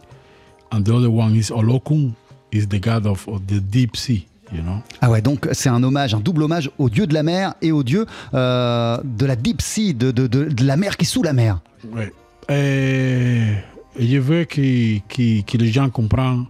And 0.70 0.82
the 0.84 0.90
other 0.90 1.10
one 1.10 1.34
is 1.36 1.50
Olokun, 1.50 2.12
is 2.50 2.66
the 2.66 2.80
god 2.80 3.06
of, 3.06 3.28
of 3.28 3.42
the 3.46 3.60
deep 3.60 3.94
sea, 3.94 4.26
you 4.50 4.62
know. 4.62 4.78
Ah 5.02 5.10
ouais, 5.10 5.20
donc 5.20 5.46
c'est 5.52 5.68
un 5.68 5.82
hommage, 5.82 6.14
un 6.14 6.20
double 6.20 6.42
hommage 6.44 6.70
au 6.78 6.88
dieu 6.88 7.06
de 7.06 7.12
la 7.12 7.22
mer 7.22 7.54
et 7.60 7.72
au 7.72 7.82
dieu 7.82 8.06
euh, 8.32 8.96
de 9.04 9.26
la 9.26 9.36
deep 9.36 9.60
sea, 9.60 9.92
de, 9.92 10.10
de- 10.12 10.26
de- 10.26 10.44
de 10.48 10.64
la 10.64 10.78
mer 10.78 10.96
qui 10.96 11.04
est 11.04 11.08
sous 11.08 11.22
la 11.22 11.34
mer. 11.34 11.60
Ouais. 11.94 12.10
Et, 12.48 13.52
je 13.98 14.16
veux 14.16 14.44
que, 14.44 14.98
que, 15.08 15.42
que 15.42 15.58
les 15.58 15.70
gens 15.70 15.90
comprennent 15.90 16.46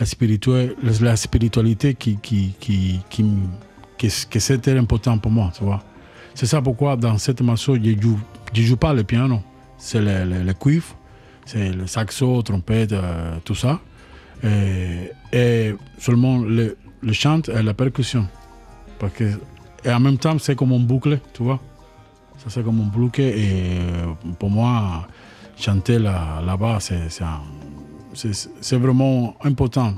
la, 0.00 0.06
spiritua- 0.06 0.70
la 1.02 1.16
spiritualité 1.16 1.92
qui, 1.94 2.16
qui, 2.22 2.54
qui, 2.58 3.00
qui, 3.10 3.26
que 3.98 4.38
c'est 4.40 4.58
très 4.58 4.78
important 4.78 5.18
pour 5.18 5.30
moi, 5.30 5.52
tu 5.56 5.62
vois. 5.64 5.82
C'est 6.38 6.46
ça 6.46 6.62
pourquoi 6.62 6.94
dans 6.94 7.18
cette 7.18 7.40
morceau, 7.40 7.74
je 7.74 7.80
ne 7.80 8.00
joue, 8.00 8.16
joue 8.54 8.76
pas 8.76 8.94
le 8.94 9.02
piano. 9.02 9.42
C'est 9.76 10.00
le, 10.00 10.52
cuivre, 10.52 10.94
c'est 11.44 11.72
le 11.72 11.88
saxo, 11.88 12.42
trompette, 12.42 12.92
euh, 12.92 13.38
tout 13.44 13.56
ça. 13.56 13.80
Et, 14.44 15.74
seulement 15.98 16.38
le, 16.38 16.76
le 17.00 17.12
chant 17.12 17.40
et 17.48 17.60
la 17.60 17.74
percussion. 17.74 18.28
Parce 19.00 19.14
que, 19.14 19.24
et 19.84 19.90
en 19.90 19.98
même 19.98 20.16
temps, 20.16 20.38
c'est 20.38 20.54
comme 20.54 20.70
un 20.72 20.78
boucle, 20.78 21.18
tu 21.34 21.42
vois. 21.42 21.58
Ça, 22.36 22.44
c'est 22.50 22.62
comme 22.62 22.82
un 22.82 22.84
boucle. 22.84 23.20
Et 23.20 23.80
euh, 23.80 24.06
pour 24.38 24.50
moi, 24.50 25.08
chanter 25.56 25.98
là- 25.98 26.40
là-bas, 26.46 26.78
c'est 28.14 28.76
vraiment 28.76 29.34
important. 29.42 29.94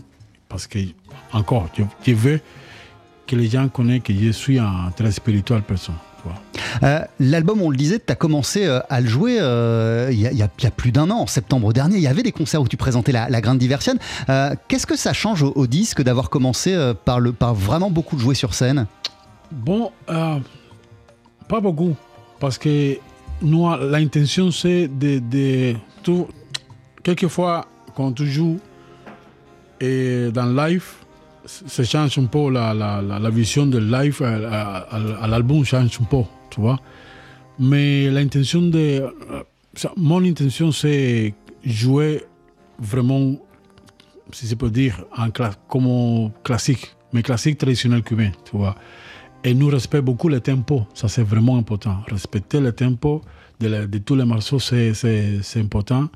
Parce 0.49 0.66
que, 0.66 0.78
encore, 1.34 1.68
je, 1.76 1.82
je 2.07 2.14
veux 2.14 2.41
que 3.26 3.36
les 3.36 3.51
gens 3.51 3.68
connaissent 3.68 4.03
que 4.03 4.14
je 4.14 4.30
suis 4.30 4.59
un 4.59 4.91
très 4.97 5.12
spirituel 5.12 5.61
personne. 5.61 5.97
Euh, 6.83 7.01
L'album, 7.18 7.61
on 7.62 7.71
le 7.71 7.77
disait, 7.77 7.99
tu 8.05 8.12
as 8.12 8.16
commencé 8.16 8.64
euh, 8.66 8.81
à 8.89 9.01
le 9.01 9.09
jouer 9.09 9.39
euh, 9.41 10.09
il 10.12 10.21
y, 10.21 10.27
a- 10.27 10.33
y 10.33 10.39
y 10.43 10.71
plus 10.77 10.93
d'un 10.93 11.11
an, 11.11 11.21
en 11.21 11.27
septembre 11.27 11.73
dernier. 11.73 11.97
Il 11.97 12.03
y 12.03 12.07
avait 12.07 12.23
des 12.23 12.33
concerts 12.33 12.62
où 12.62 12.68
tu 12.68 12.77
présentais 12.77 13.12
la, 13.12 13.29
la 13.29 13.41
Grande 13.41 13.59
Diversion. 13.59 13.95
Qu'est-ce 14.68 14.87
que 14.87 14.97
ça 14.97 15.12
change 15.12 15.43
au, 15.43 15.53
au 15.55 15.66
disque 15.66 16.03
d'avoir 16.03 16.31
commencé 16.31 16.77
par, 17.05 17.21
le, 17.21 17.33
par 17.33 17.55
vraiment 17.55 17.91
beaucoup 17.91 18.16
de 18.16 18.21
jouer 18.21 18.35
sur 18.35 18.55
scène? 18.55 18.87
Bon, 19.51 19.91
pas 20.07 21.61
beaucoup. 21.61 21.97
Parce 22.39 22.57
que 22.57 22.97
nous, 23.43 23.68
l'intention, 23.91 24.51
c'est 24.51 24.87
de, 24.89 25.18
de 25.18 25.75
tout. 26.03 26.29
Quelquefois, 27.03 27.66
quand 27.97 28.12
tu 28.12 28.27
joues 28.27 28.59
et 29.81 30.31
dans 30.33 30.47
live, 30.47 30.85
ça 31.66 31.84
change 31.84 32.18
un 32.18 32.26
peu 32.26 32.51
la, 32.51 32.72
la, 32.74 33.03
la, 33.03 33.30
vision 33.30 33.66
de 33.66 33.78
live 33.78 34.22
à, 34.22 35.26
l'album 35.26 35.64
change 35.64 35.98
un 36.01 36.05
peu, 36.05 36.22
tu 36.51 36.61
vois? 36.61 36.78
Mais 37.59 38.11
l'intention 38.11 38.62
de. 38.62 39.05
Mon 39.96 40.24
intention, 40.24 40.72
c'est 40.72 41.34
jouer 41.64 42.24
vraiment, 42.78 43.36
si 44.32 44.46
je 44.46 44.55
peux 44.55 44.70
dire, 44.70 45.05
en 45.16 45.28
cla- 45.28 45.55
comme 45.68 46.32
classique, 46.42 46.94
mais 47.12 47.22
classique 47.22 47.59
traditionnel 47.59 48.03
cubain, 48.03 48.30
tu 48.44 48.57
vois? 48.57 48.74
Et 49.44 49.55
nous 49.55 49.68
respectons 49.68 50.05
beaucoup 50.05 50.28
le 50.28 50.40
tempo, 50.40 50.86
ça 50.94 51.09
c'est 51.09 51.22
vraiment 51.22 51.57
important. 51.57 51.98
Respecter 52.09 52.61
le 52.61 52.72
tempo 52.72 53.22
de, 53.59 53.86
de 53.86 53.98
tous 53.98 54.14
les 54.14 54.24
morceaux, 54.24 54.59
c'est 54.59 54.92
important. 55.57 56.09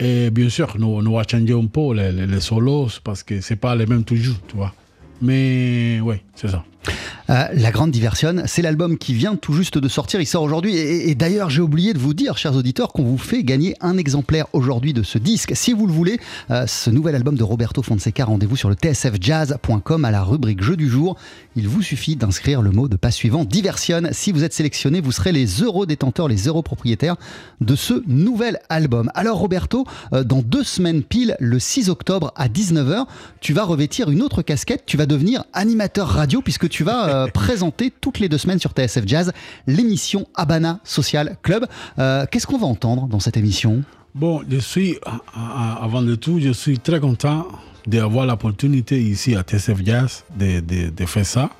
Et 0.00 0.30
bien 0.30 0.48
sûr, 0.48 0.76
nous, 0.78 1.02
nous 1.02 1.18
allons 1.18 1.28
changer 1.28 1.52
un 1.52 1.66
peu 1.66 1.94
les, 1.94 2.40
solos 2.40 3.00
parce 3.04 3.22
que 3.22 3.42
c'est 3.42 3.56
pas 3.56 3.76
les 3.76 3.84
mêmes 3.84 4.04
toujours, 4.04 4.36
tu 4.48 4.56
vois. 4.56 4.72
Mais 5.20 6.00
oui, 6.02 6.16
Euh, 6.44 7.46
La 7.52 7.70
Grande 7.70 7.90
Diversion, 7.90 8.42
c'est 8.46 8.62
l'album 8.62 8.98
qui 8.98 9.14
vient 9.14 9.36
tout 9.36 9.52
juste 9.52 9.78
de 9.78 9.88
sortir. 9.88 10.20
Il 10.20 10.26
sort 10.26 10.42
aujourd'hui. 10.42 10.76
Et, 10.76 11.14
d'ailleurs, 11.14 11.50
j'ai 11.50 11.62
oublié 11.62 11.92
de 11.92 11.98
vous 11.98 12.14
dire, 12.14 12.38
chers 12.38 12.56
auditeurs, 12.56 12.92
qu'on 12.92 13.04
vous 13.04 13.18
fait 13.18 13.44
gagner 13.44 13.76
un 13.80 13.96
exemplaire 13.96 14.46
aujourd'hui 14.52 14.92
de 14.92 15.02
ce 15.02 15.18
disque. 15.18 15.52
Si 15.54 15.72
vous 15.72 15.86
le 15.86 15.92
voulez, 15.92 16.18
euh, 16.50 16.66
ce 16.66 16.90
nouvel 16.90 17.14
album 17.14 17.36
de 17.36 17.44
Roberto 17.44 17.82
Fonseca, 17.82 18.24
rendez-vous 18.24 18.56
sur 18.56 18.68
le 18.68 18.74
tsfjazz.com 18.74 20.04
à 20.04 20.10
la 20.10 20.22
rubrique 20.22 20.62
Jeu 20.62 20.76
du 20.76 20.88
jour. 20.88 21.16
Il 21.56 21.68
vous 21.68 21.82
suffit 21.82 22.16
d'inscrire 22.16 22.62
le 22.62 22.70
mot 22.70 22.88
de 22.88 22.96
passe 22.96 23.16
suivant 23.16 23.44
Diversion. 23.44 24.02
Si 24.12 24.32
vous 24.32 24.42
êtes 24.42 24.54
sélectionné, 24.54 25.00
vous 25.00 25.12
serez 25.12 25.32
les 25.32 25.46
euros 25.46 25.86
détenteurs, 25.86 26.28
les 26.28 26.46
euros 26.46 26.62
propriétaires 26.62 27.16
de 27.60 27.76
ce 27.76 28.02
nouvel 28.06 28.58
album. 28.68 29.10
Alors, 29.14 29.38
Roberto, 29.38 29.84
euh, 30.12 30.24
dans 30.24 30.42
deux 30.42 30.64
semaines 30.64 31.02
pile, 31.02 31.36
le 31.38 31.58
6 31.58 31.90
octobre 31.90 32.32
à 32.34 32.48
19h, 32.48 33.04
tu 33.40 33.52
vas 33.52 33.64
revêtir 33.64 34.10
une 34.10 34.22
autre 34.22 34.42
casquette. 34.42 34.84
Tu 34.86 34.96
vas 34.96 35.06
devenir 35.06 35.44
animateur 35.52 36.08
radio 36.08 36.29
puisque 36.40 36.68
tu 36.68 36.84
vas 36.84 37.08
euh, 37.08 37.26
présenter 37.34 37.92
toutes 38.00 38.20
les 38.20 38.28
deux 38.28 38.38
semaines 38.38 38.60
sur 38.60 38.70
TSF 38.70 39.02
Jazz 39.06 39.32
l'émission 39.66 40.26
Habana 40.36 40.78
Social 40.84 41.36
Club. 41.42 41.66
Euh, 41.98 42.24
Qu'est-ce 42.30 42.46
qu'on 42.46 42.58
va 42.58 42.66
entendre 42.66 43.06
dans 43.08 43.20
cette 43.20 43.36
émission? 43.36 43.82
Bon, 44.14 44.42
je 44.48 44.58
suis, 44.58 44.98
à- 45.34 45.82
avant 45.84 46.02
de 46.02 46.14
tout, 46.14 46.40
je 46.40 46.50
suis 46.52 46.78
très 46.78 47.00
content 47.00 47.46
d'avoir 47.86 48.26
l'opportunité 48.26 49.00
ici 49.00 49.34
à 49.36 49.42
TSF 49.42 49.84
Jazz 49.84 50.24
de, 50.38 50.60
de, 50.60 50.90
de 50.90 51.06
faire 51.06 51.26
ça. 51.26 51.50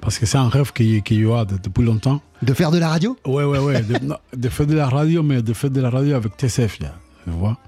Parce 0.00 0.18
que 0.18 0.24
c'est 0.26 0.38
un 0.38 0.48
rêve 0.48 0.72
qu'il 0.72 0.94
y 0.94 1.32
a 1.32 1.44
de- 1.44 1.58
depuis 1.62 1.84
longtemps. 1.84 2.20
De 2.42 2.54
faire 2.54 2.70
de 2.70 2.78
la 2.78 2.88
radio? 2.88 3.16
Ouais, 3.26 3.44
ouais, 3.44 3.58
ouais. 3.58 3.82
De, 4.36 4.48
faire 4.48 4.66
de 4.66 4.74
la 4.74 4.88
radio, 4.88 5.22
mais 5.22 5.42
de 5.42 5.52
faire 5.52 5.70
de 5.70 5.80
la 5.80 5.90
radio 5.90 6.16
avec 6.16 6.32
TSF, 6.38 6.78
Jazz, 6.80 6.90
tu 7.24 7.30
vois. 7.30 7.58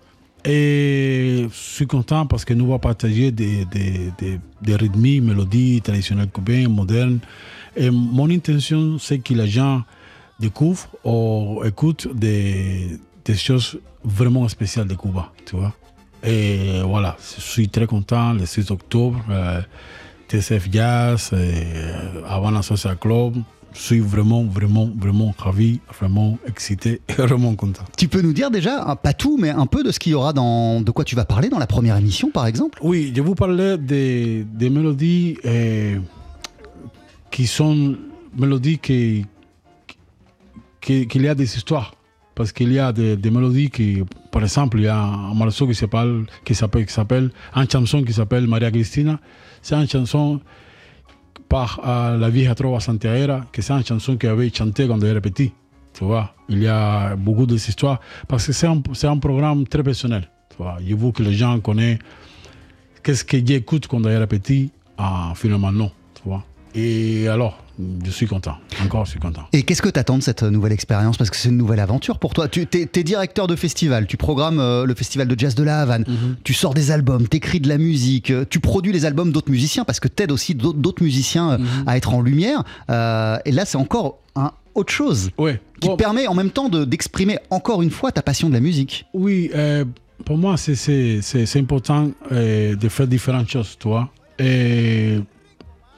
Et 0.45 1.47
je 1.49 1.55
suis 1.55 1.87
content 1.87 2.27
parce 2.27 2.45
que 2.45 2.53
nous 2.53 2.65
allons 2.65 2.79
partager 2.79 3.31
des, 3.31 3.65
des, 3.67 4.13
des, 4.61 4.77
rythmes, 4.77 5.25
mélodies 5.25 5.81
traditionnelles 5.81 6.31
cubaines, 6.31 6.69
modernes. 6.69 7.21
Et 7.77 7.91
mon 7.91 8.29
intention, 8.29 8.99
c'est 8.99 9.21
que 9.21 9.35
les 9.35 9.47
gens 9.47 9.83
découvrent 10.41 10.89
ou 11.05 11.63
écoutent 11.65 12.09
des, 12.13 12.99
des 13.25 13.37
choses 13.37 13.79
vraiment 14.05 14.49
spéciales 14.49 14.89
de 14.89 14.95
Cuba, 14.95 15.31
tu 15.47 15.57
vois. 15.57 15.73
Et 16.25 16.81
voilà, 16.85 17.17
je 17.37 17.41
suis 17.41 17.69
très 17.69 17.87
content, 17.87 18.33
le 18.33 18.47
6 18.47 18.71
octobre, 18.71 19.21
euh, 19.31 19.61
TSF 20.29 20.69
Jazz, 20.71 21.31
euh, 21.33 22.23
Havana 22.29 22.63
Social 22.63 22.97
Club. 22.97 23.35
Je 23.75 23.81
suis 23.81 24.01
vraiment, 24.01 24.45
vraiment, 24.45 24.91
vraiment 24.99 25.35
ravi, 25.39 25.81
vraiment 25.99 26.39
excité 26.47 27.01
et 27.09 27.13
vraiment 27.19 27.55
content. 27.55 27.85
Tu 27.97 28.09
peux 28.09 28.21
nous 28.23 28.33
dire 28.33 28.51
déjà, 28.51 28.85
hein, 28.89 28.97
pas 28.97 29.13
tout, 29.13 29.39
mais 29.39 29.51
un 29.51 29.67
peu 29.67 29.83
de 29.83 29.91
ce 29.91 29.99
qu'il 29.99 30.13
y 30.13 30.15
aura 30.15 30.33
dans. 30.33 30.81
de 30.81 30.91
quoi 30.91 31.05
tu 31.05 31.15
vas 31.17 31.25
parler 31.25 31.49
dans 31.49 31.59
la 31.59 31.67
première 31.67 31.97
émission, 31.97 32.31
par 32.31 32.47
exemple? 32.47 32.79
Oui, 32.83 33.13
je 33.15 33.23
vous 33.23 33.35
parlais 33.35 33.79
des, 33.79 34.45
des 34.45 34.71
mélodies 34.71 35.37
euh, 35.45 35.99
qui 37.31 37.47
sont 37.47 37.97
mélodies 38.37 38.79
qui, 38.79 39.25
qui- 40.81 41.07
qu'il 41.07 41.23
y 41.23 41.29
a 41.29 41.35
des 41.35 41.57
histoires. 41.57 41.95
Parce 42.35 42.51
qu'il 42.51 42.73
y 42.73 42.79
a 42.79 42.93
des, 42.95 43.17
des 43.17 43.31
mélodies 43.31 43.69
qui, 43.69 44.03
par 44.31 44.43
exemple, 44.43 44.79
il 44.79 44.85
y 44.85 44.89
a 44.89 44.97
un 44.99 45.35
morceau 45.35 45.67
qui 45.67 45.75
s'appelle, 45.75 46.25
qui 46.47 46.55
s'appelle, 46.55 46.87
qui 46.87 46.93
s'appelle, 46.93 47.31
une 47.55 47.71
chanson 47.71 48.03
qui 48.03 48.13
s'appelle 48.15 48.47
Maria 48.47 48.71
Cristina. 48.71 49.21
C'est 49.61 49.75
une 49.75 49.87
chanson 49.89 50.41
euh, 51.55 52.17
la 52.17 52.31
vieja 52.31 52.55
trova 52.55 52.81
santiaguera, 52.81 53.43
que 53.53 53.61
c'est 53.61 53.73
une 53.73 53.85
chanson 53.85 54.17
que 54.17 54.27
j'avais 54.27 54.51
chantée 54.53 54.87
quand 54.87 54.99
j'étais 55.01 55.21
petit. 55.21 55.53
Tu 55.93 56.05
vois, 56.05 56.35
il 56.49 56.63
y 56.63 56.69
a 56.69 57.15
beaucoup 57.17 57.45
de 57.47 57.55
histoires. 57.57 58.01
Parce 58.27 58.47
que 58.47 58.53
c'est 58.53 58.67
un, 58.67 59.19
programme 59.19 59.67
très 59.67 59.83
personnel. 59.83 60.29
Tu 60.49 60.57
vois, 60.57 60.79
je 60.87 60.95
veux 60.95 61.13
que 61.13 61.23
les 61.23 61.35
gens 61.35 61.61
connaissent 61.61 61.99
qu'est-ce 63.03 63.25
que 63.25 63.37
j'écoute 63.45 63.87
quand 63.87 64.03
j'étais 64.03 64.27
petit. 64.27 64.71
Ah, 64.97 65.33
finalement, 65.37 65.73
non. 65.73 65.91
Tu 66.15 66.23
vois. 66.25 66.45
Et 66.75 67.29
alors, 67.29 67.59
je 68.05 68.11
suis 68.11 68.27
content. 68.27 68.57
Encore, 68.83 69.05
je 69.05 69.11
suis 69.13 69.21
content. 69.21 69.43
Et 69.53 69.63
qu'est-ce 69.63 69.83
que 69.83 69.89
tu 69.89 69.99
attends 69.99 70.17
de 70.19 70.23
cette 70.23 70.43
nouvelle 70.43 70.73
expérience? 70.73 71.17
Parce 71.17 71.31
que 71.31 71.37
c'est 71.37 71.49
une 71.51 71.57
nouvelle 71.57 71.81
aventure 71.81 72.19
pour 72.19 72.33
toi. 72.35 72.49
Tu 72.49 72.67
es, 72.73 73.03
directeur 73.03 73.47
de 73.47 73.57
festival, 73.57 74.07
tu 74.07 74.17
programmes 74.17 74.59
euh, 74.61 74.85
le 74.87 74.95
festival 74.95 75.29
de 75.29 75.39
jazz 75.39 75.55
de 75.55 75.63
la 75.63 75.81
Havane, 75.81 76.05
Mhm. 76.09 76.37
tu 76.45 76.55
sors 76.55 76.75
des 76.75 76.91
albums, 76.91 77.29
tu 77.29 77.37
écris 77.37 77.61
de 77.61 77.69
la 77.69 77.79
musique, 77.79 78.31
euh, 78.31 78.45
tu 78.49 78.61
produis 78.61 78.93
les 78.93 79.05
albums 79.05 79.33
d'autres 79.33 79.51
musiciens 79.51 79.85
parce 79.85 80.01
que 80.01 80.09
tu 80.09 80.23
aides 80.23 80.33
aussi 80.33 80.55
d'autres 80.55 81.03
musiciens 81.03 81.53
euh, 81.53 81.59
Mhm. 81.59 81.67
à 81.87 81.97
être 81.97 82.15
en 82.15 82.23
lumière. 82.23 82.63
Euh, 82.91 83.37
et 83.45 83.53
là, 83.53 83.65
c'est 83.65 83.79
encore 83.79 84.19
un, 84.35 84.53
autre 84.75 84.93
chose 84.93 85.31
Ouais. 85.37 85.61
qui 85.81 85.89
Bon, 85.89 85.97
te 85.97 86.03
permet 86.03 86.27
en 86.27 86.35
même 86.35 86.51
temps 86.51 86.69
de- 86.71 86.85
d'exprimer 86.87 87.39
encore 87.51 87.83
une 87.83 87.91
fois 87.91 88.13
ta 88.13 88.23
passion 88.23 88.49
de 88.49 88.55
la 88.55 88.61
musique. 88.61 89.05
Oui, 89.13 89.51
euh, 89.55 89.85
pour 90.25 90.39
moi, 90.39 90.57
c'est- 90.57 91.21
important 91.59 92.11
euh, 92.31 92.75
de 92.77 92.89
faire 92.89 93.07
différentes 93.07 93.51
choses. 93.51 93.77
Et 94.39 95.19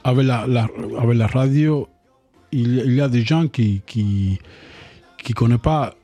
avec 0.04 0.26
la, 0.26 1.26
radio, 1.26 1.88
il, 2.52 2.94
y 2.94 3.00
a 3.00 3.08
des 3.08 3.22
gens 3.22 3.48
qui 3.48 3.82
qui 5.24 5.32
connaissent 5.32 5.58
pas 5.58 5.94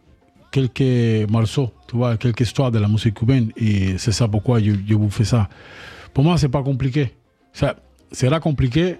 quelques 0.50 1.30
morceaux, 1.30 1.70
tu 1.86 1.96
vois, 1.96 2.16
quelques 2.16 2.40
histoires 2.40 2.72
de 2.72 2.78
la 2.78 2.88
musique 2.88 3.14
cubaine. 3.14 3.52
Et 3.56 3.98
c'est 3.98 4.12
ça 4.12 4.26
pourquoi 4.26 4.60
je, 4.60 4.94
vous 4.94 5.10
fais 5.10 5.24
ça. 5.24 5.48
Pour 6.12 6.24
moi, 6.24 6.38
c'est 6.38 6.48
pas 6.48 6.62
compliqué. 6.62 7.14
Ça 7.52 7.76
sera 8.10 8.40
compliqué 8.40 8.96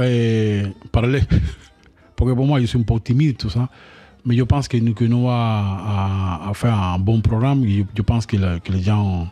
euh, 0.00 0.66
parler. 0.92 1.22
Parce 2.16 2.30
que 2.30 2.34
pour 2.34 2.46
moi, 2.46 2.60
je 2.60 2.66
suis 2.66 2.78
un 2.78 2.82
peu 2.82 2.98
timide, 3.00 3.36
tout 3.36 3.50
ça. 3.50 3.68
Mais 4.24 4.36
je 4.36 4.42
pense 4.42 4.66
que 4.68 4.76
nous, 4.78 4.94
que 4.94 5.04
nous 5.04 5.26
faire 6.54 6.74
un 6.74 6.98
bon 6.98 7.20
programme. 7.20 7.64
Et 7.64 7.78
Je, 7.78 7.82
je 7.96 8.02
pense 8.02 8.26
que, 8.26 8.58
que 8.58 8.72
les 8.72 8.82
gens 8.82 9.28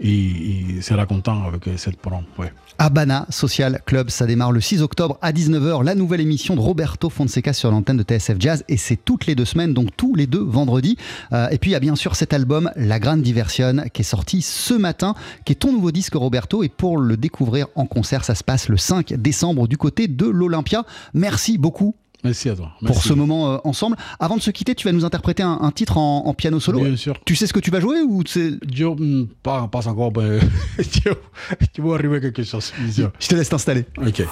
ils, 0.00 0.76
ils 0.76 0.82
seront 0.82 1.06
contents 1.06 1.44
avec 1.46 1.78
ce 1.78 1.90
programme. 1.90 2.24
Ouais. 2.38 2.52
Habana 2.78 3.26
Social 3.30 3.80
Club, 3.86 4.10
ça 4.10 4.26
démarre 4.26 4.50
le 4.50 4.60
6 4.60 4.82
octobre 4.82 5.18
à 5.22 5.32
19h, 5.32 5.84
la 5.84 5.94
nouvelle 5.94 6.20
émission 6.20 6.56
de 6.56 6.60
Roberto 6.60 7.10
Fonseca 7.10 7.52
sur 7.52 7.70
l'antenne 7.70 7.96
de 7.98 8.02
TSF 8.02 8.36
Jazz 8.38 8.64
et 8.68 8.76
c'est 8.76 8.96
toutes 8.96 9.26
les 9.26 9.34
deux 9.34 9.44
semaines, 9.44 9.74
donc 9.74 9.90
tous 9.96 10.14
les 10.14 10.26
deux 10.26 10.42
vendredis. 10.42 10.96
Euh, 11.32 11.48
et 11.50 11.58
puis 11.58 11.70
il 11.70 11.74
y 11.74 11.76
a 11.76 11.80
bien 11.80 11.96
sûr 11.96 12.16
cet 12.16 12.32
album 12.32 12.70
La 12.76 12.98
Grande 12.98 13.22
Diversion 13.22 13.84
qui 13.92 14.02
est 14.02 14.04
sorti 14.04 14.42
ce 14.42 14.74
matin, 14.74 15.14
qui 15.44 15.52
est 15.52 15.56
ton 15.56 15.72
nouveau 15.72 15.92
disque 15.92 16.14
Roberto 16.14 16.62
et 16.62 16.68
pour 16.68 16.98
le 16.98 17.16
découvrir 17.16 17.66
en 17.76 17.86
concert, 17.86 18.24
ça 18.24 18.34
se 18.34 18.42
passe 18.42 18.68
le 18.68 18.76
5 18.76 19.14
décembre 19.14 19.68
du 19.68 19.76
côté 19.76 20.08
de 20.08 20.26
l'Olympia. 20.26 20.84
Merci 21.14 21.58
beaucoup 21.58 21.94
Merci 22.24 22.48
à 22.48 22.56
toi. 22.56 22.72
pour 22.84 23.02
ce 23.02 23.12
moment 23.12 23.52
euh, 23.52 23.58
ensemble. 23.64 23.96
Avant 24.20 24.36
de 24.36 24.42
se 24.42 24.50
quitter, 24.50 24.74
tu 24.74 24.86
vas 24.86 24.92
nous 24.92 25.04
interpréter 25.04 25.42
un, 25.42 25.58
un 25.60 25.70
titre 25.70 25.98
en, 25.98 26.26
en 26.26 26.34
piano 26.34 26.60
solo. 26.60 26.80
Bien 26.80 26.96
sûr. 26.96 27.18
Tu 27.24 27.36
sais 27.36 27.46
ce 27.46 27.52
que 27.52 27.60
tu 27.60 27.70
vas 27.70 27.80
jouer 27.80 28.00
ou 28.02 28.22
c'est... 28.26 28.52
Je, 28.72 28.84
hmm, 28.84 29.28
pas, 29.42 29.68
pas 29.68 29.88
encore, 29.88 30.12
mais 30.16 30.38
je 30.78 31.82
vais 31.82 31.94
arriver 31.94 32.16
à 32.16 32.20
quelque 32.20 32.42
chose. 32.42 32.72
Je 32.88 33.28
te 33.28 33.34
laisse 33.34 33.48
t'installer. 33.48 33.84
Ok. 33.98 34.24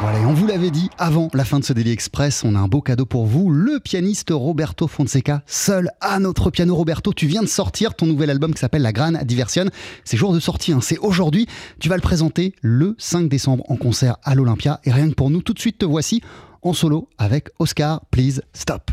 Voilà, 0.00 0.20
et 0.20 0.24
on 0.24 0.32
vous 0.32 0.46
l'avait 0.46 0.70
dit 0.70 0.90
avant 0.96 1.28
la 1.34 1.44
fin 1.44 1.58
de 1.58 1.64
ce 1.64 1.72
Daily 1.72 1.90
Express, 1.90 2.44
on 2.44 2.54
a 2.54 2.58
un 2.60 2.68
beau 2.68 2.80
cadeau 2.80 3.04
pour 3.04 3.26
vous. 3.26 3.50
Le 3.50 3.80
pianiste 3.80 4.28
Roberto 4.30 4.86
Fonseca, 4.86 5.42
seul 5.44 5.90
à 6.00 6.20
notre 6.20 6.52
piano. 6.52 6.76
Roberto, 6.76 7.12
tu 7.12 7.26
viens 7.26 7.42
de 7.42 7.48
sortir 7.48 7.94
ton 7.94 8.06
nouvel 8.06 8.30
album 8.30 8.54
qui 8.54 8.60
s'appelle 8.60 8.82
La 8.82 8.92
Grande 8.92 9.18
Diversion. 9.24 9.64
C'est 10.04 10.16
jour 10.16 10.32
de 10.32 10.38
sortie, 10.38 10.72
hein, 10.72 10.78
c'est 10.80 10.98
aujourd'hui. 10.98 11.48
Tu 11.80 11.88
vas 11.88 11.96
le 11.96 12.00
présenter 12.00 12.54
le 12.62 12.94
5 12.98 13.28
décembre 13.28 13.64
en 13.68 13.74
concert 13.74 14.18
à 14.22 14.36
l'Olympia. 14.36 14.78
Et 14.84 14.92
rien 14.92 15.08
que 15.08 15.14
pour 15.14 15.30
nous, 15.30 15.42
tout 15.42 15.52
de 15.52 15.58
suite 15.58 15.78
te 15.78 15.84
voici 15.84 16.22
en 16.68 16.74
solo 16.74 17.08
avec 17.16 17.48
Oscar, 17.58 18.04
Please 18.10 18.42
Stop. 18.52 18.90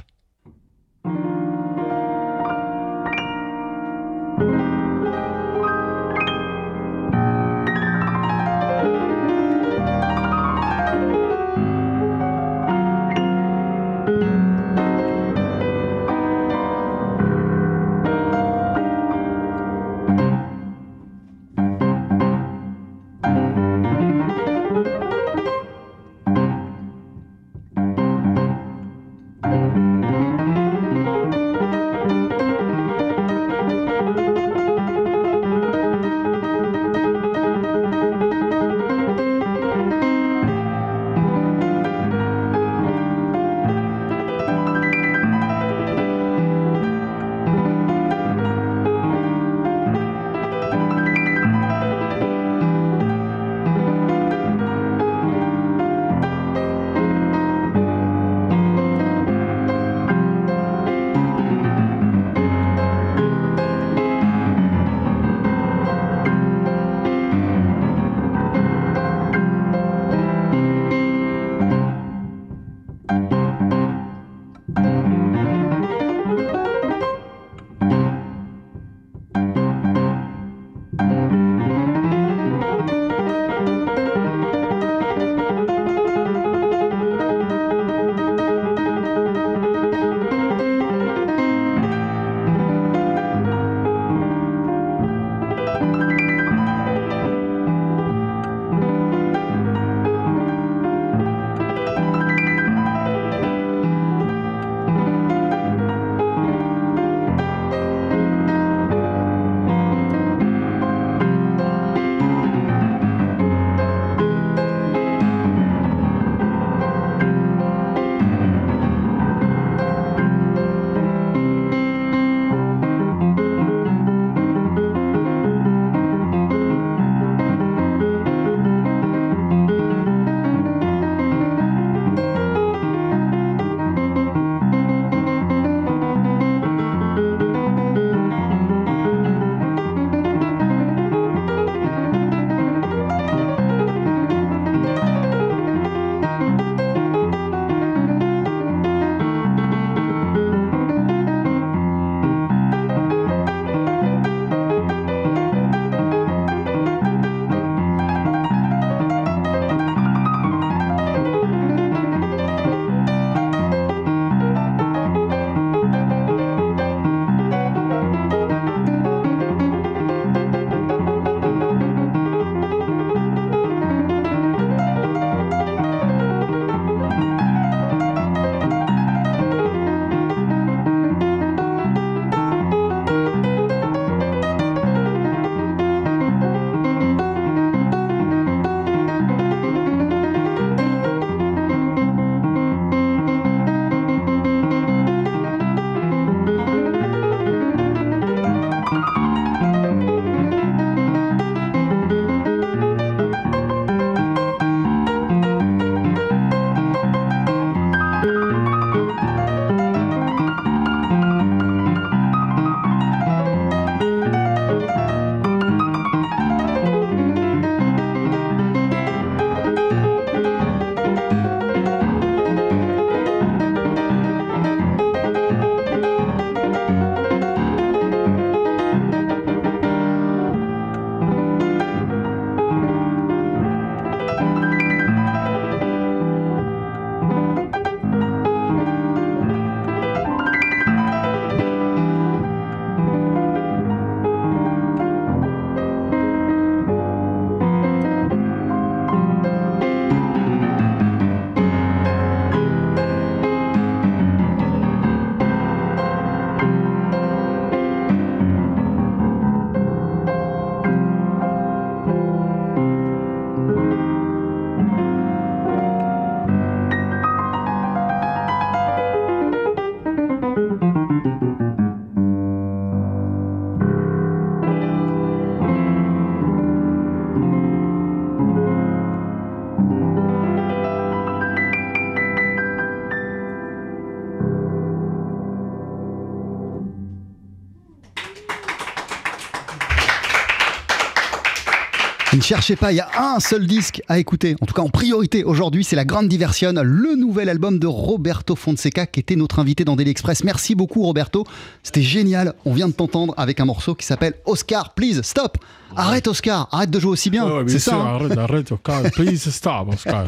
Cherchez 292.45 292.75
pas, 292.75 292.91
il 292.91 292.97
y 292.97 292.99
a 292.99 293.09
un 293.17 293.39
seul 293.39 293.65
disque 293.65 294.03
à 294.07 294.19
écouter. 294.19 294.55
En 294.61 294.67
tout 294.67 294.75
cas, 294.75 294.83
en 294.83 294.89
priorité 294.89 295.43
aujourd'hui, 295.43 295.83
c'est 295.83 295.95
la 295.95 296.05
Grande 296.05 296.27
Diversion, 296.27 296.73
le 296.75 297.15
nouvel 297.15 297.49
album 297.49 297.79
de 297.79 297.87
Roberto 297.87 298.55
Fonseca 298.55 299.07
qui 299.07 299.19
était 299.19 299.35
notre 299.35 299.57
invité 299.57 299.83
dans 299.83 299.95
Daily 299.95 300.11
Express. 300.11 300.43
Merci 300.43 300.75
beaucoup 300.75 301.01
Roberto, 301.01 301.43
c'était 301.81 302.03
génial. 302.03 302.53
On 302.65 302.73
vient 302.73 302.87
de 302.87 302.93
t'entendre 302.93 303.33
avec 303.37 303.59
un 303.59 303.65
morceau 303.65 303.95
qui 303.95 304.05
s'appelle 304.05 304.35
Oscar, 304.45 304.93
please 304.93 305.23
stop. 305.23 305.57
Arrête 305.95 306.27
Oscar, 306.27 306.67
arrête 306.71 306.89
de 306.89 306.99
jouer 306.99 307.11
aussi 307.11 307.29
bien. 307.29 307.45
Ouais, 307.47 307.63
c'est 307.67 307.79
sûr, 307.79 307.93
ça. 307.93 307.97
hein 307.97 308.15
arrête, 308.15 308.37
arrête, 308.37 308.71
Oscar. 308.71 309.01
Please 309.13 309.49
stop, 309.49 309.93
Oscar. 309.93 310.25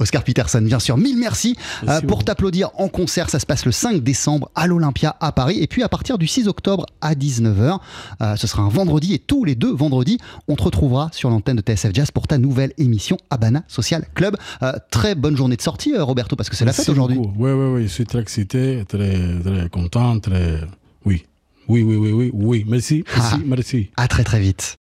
Oscar 0.00 0.24
Peterson, 0.24 0.62
bien 0.62 0.80
sûr. 0.80 0.96
Mille 0.96 1.16
merci, 1.18 1.56
Merci 1.82 2.04
euh, 2.04 2.08
pour 2.08 2.24
t'applaudir 2.24 2.70
en 2.76 2.88
concert. 2.88 3.30
Ça 3.30 3.38
se 3.38 3.46
passe 3.46 3.66
le 3.66 3.72
5 3.72 4.02
décembre 4.02 4.50
à 4.54 4.66
l'Olympia 4.66 5.16
à 5.20 5.30
Paris. 5.32 5.58
Et 5.60 5.66
puis 5.68 5.82
à 5.84 5.88
partir 5.88 6.18
du 6.18 6.26
6 6.26 6.48
octobre 6.48 6.86
à 7.00 7.14
19h, 7.14 7.78
euh, 8.20 8.36
ce 8.36 8.46
sera 8.46 8.62
un 8.62 8.68
vendredi. 8.68 9.14
Et 9.14 9.18
tous 9.20 9.44
les 9.44 9.54
deux 9.54 9.72
vendredis, 9.72 10.18
on 10.48 10.56
te 10.56 10.62
retrouvera 10.64 11.10
sur 11.14 11.30
l'antenne 11.30 11.56
de 11.56 11.62
TSF 11.62 11.90
Jazz 11.94 12.10
pour 12.10 12.26
ta 12.26 12.38
nouvelle 12.38 12.72
émission 12.78 13.16
Habana 13.30 13.62
Social 13.68 14.04
Club. 14.14 14.36
Euh, 14.62 14.72
très 14.90 15.14
bonne 15.14 15.36
journée 15.36 15.56
de 15.56 15.62
sortie, 15.62 15.94
euh, 15.94 16.04
Roberto, 16.04 16.36
parce 16.36 16.48
que 16.50 16.56
c'est 16.56 16.64
la 16.64 16.72
fête 16.72 16.80
Merci 16.80 16.90
aujourd'hui. 16.90 17.18
Oui, 17.18 17.50
oui, 17.52 17.66
oui, 17.74 17.82
je 17.84 17.88
suis 17.88 18.04
très 18.04 18.20
excité, 18.20 18.84
très, 18.88 19.40
très 19.42 19.68
content, 19.70 20.18
très. 20.20 20.60
Oui. 21.04 21.24
Oui, 21.68 21.82
oui, 21.82 21.96
oui, 21.96 22.12
oui, 22.12 22.30
oui. 22.34 22.64
Merci, 22.68 23.04
merci, 23.16 23.34
Ah. 23.36 23.38
merci. 23.46 23.90
À 23.96 24.06
très 24.08 24.24
très 24.24 24.40
vite. 24.40 24.72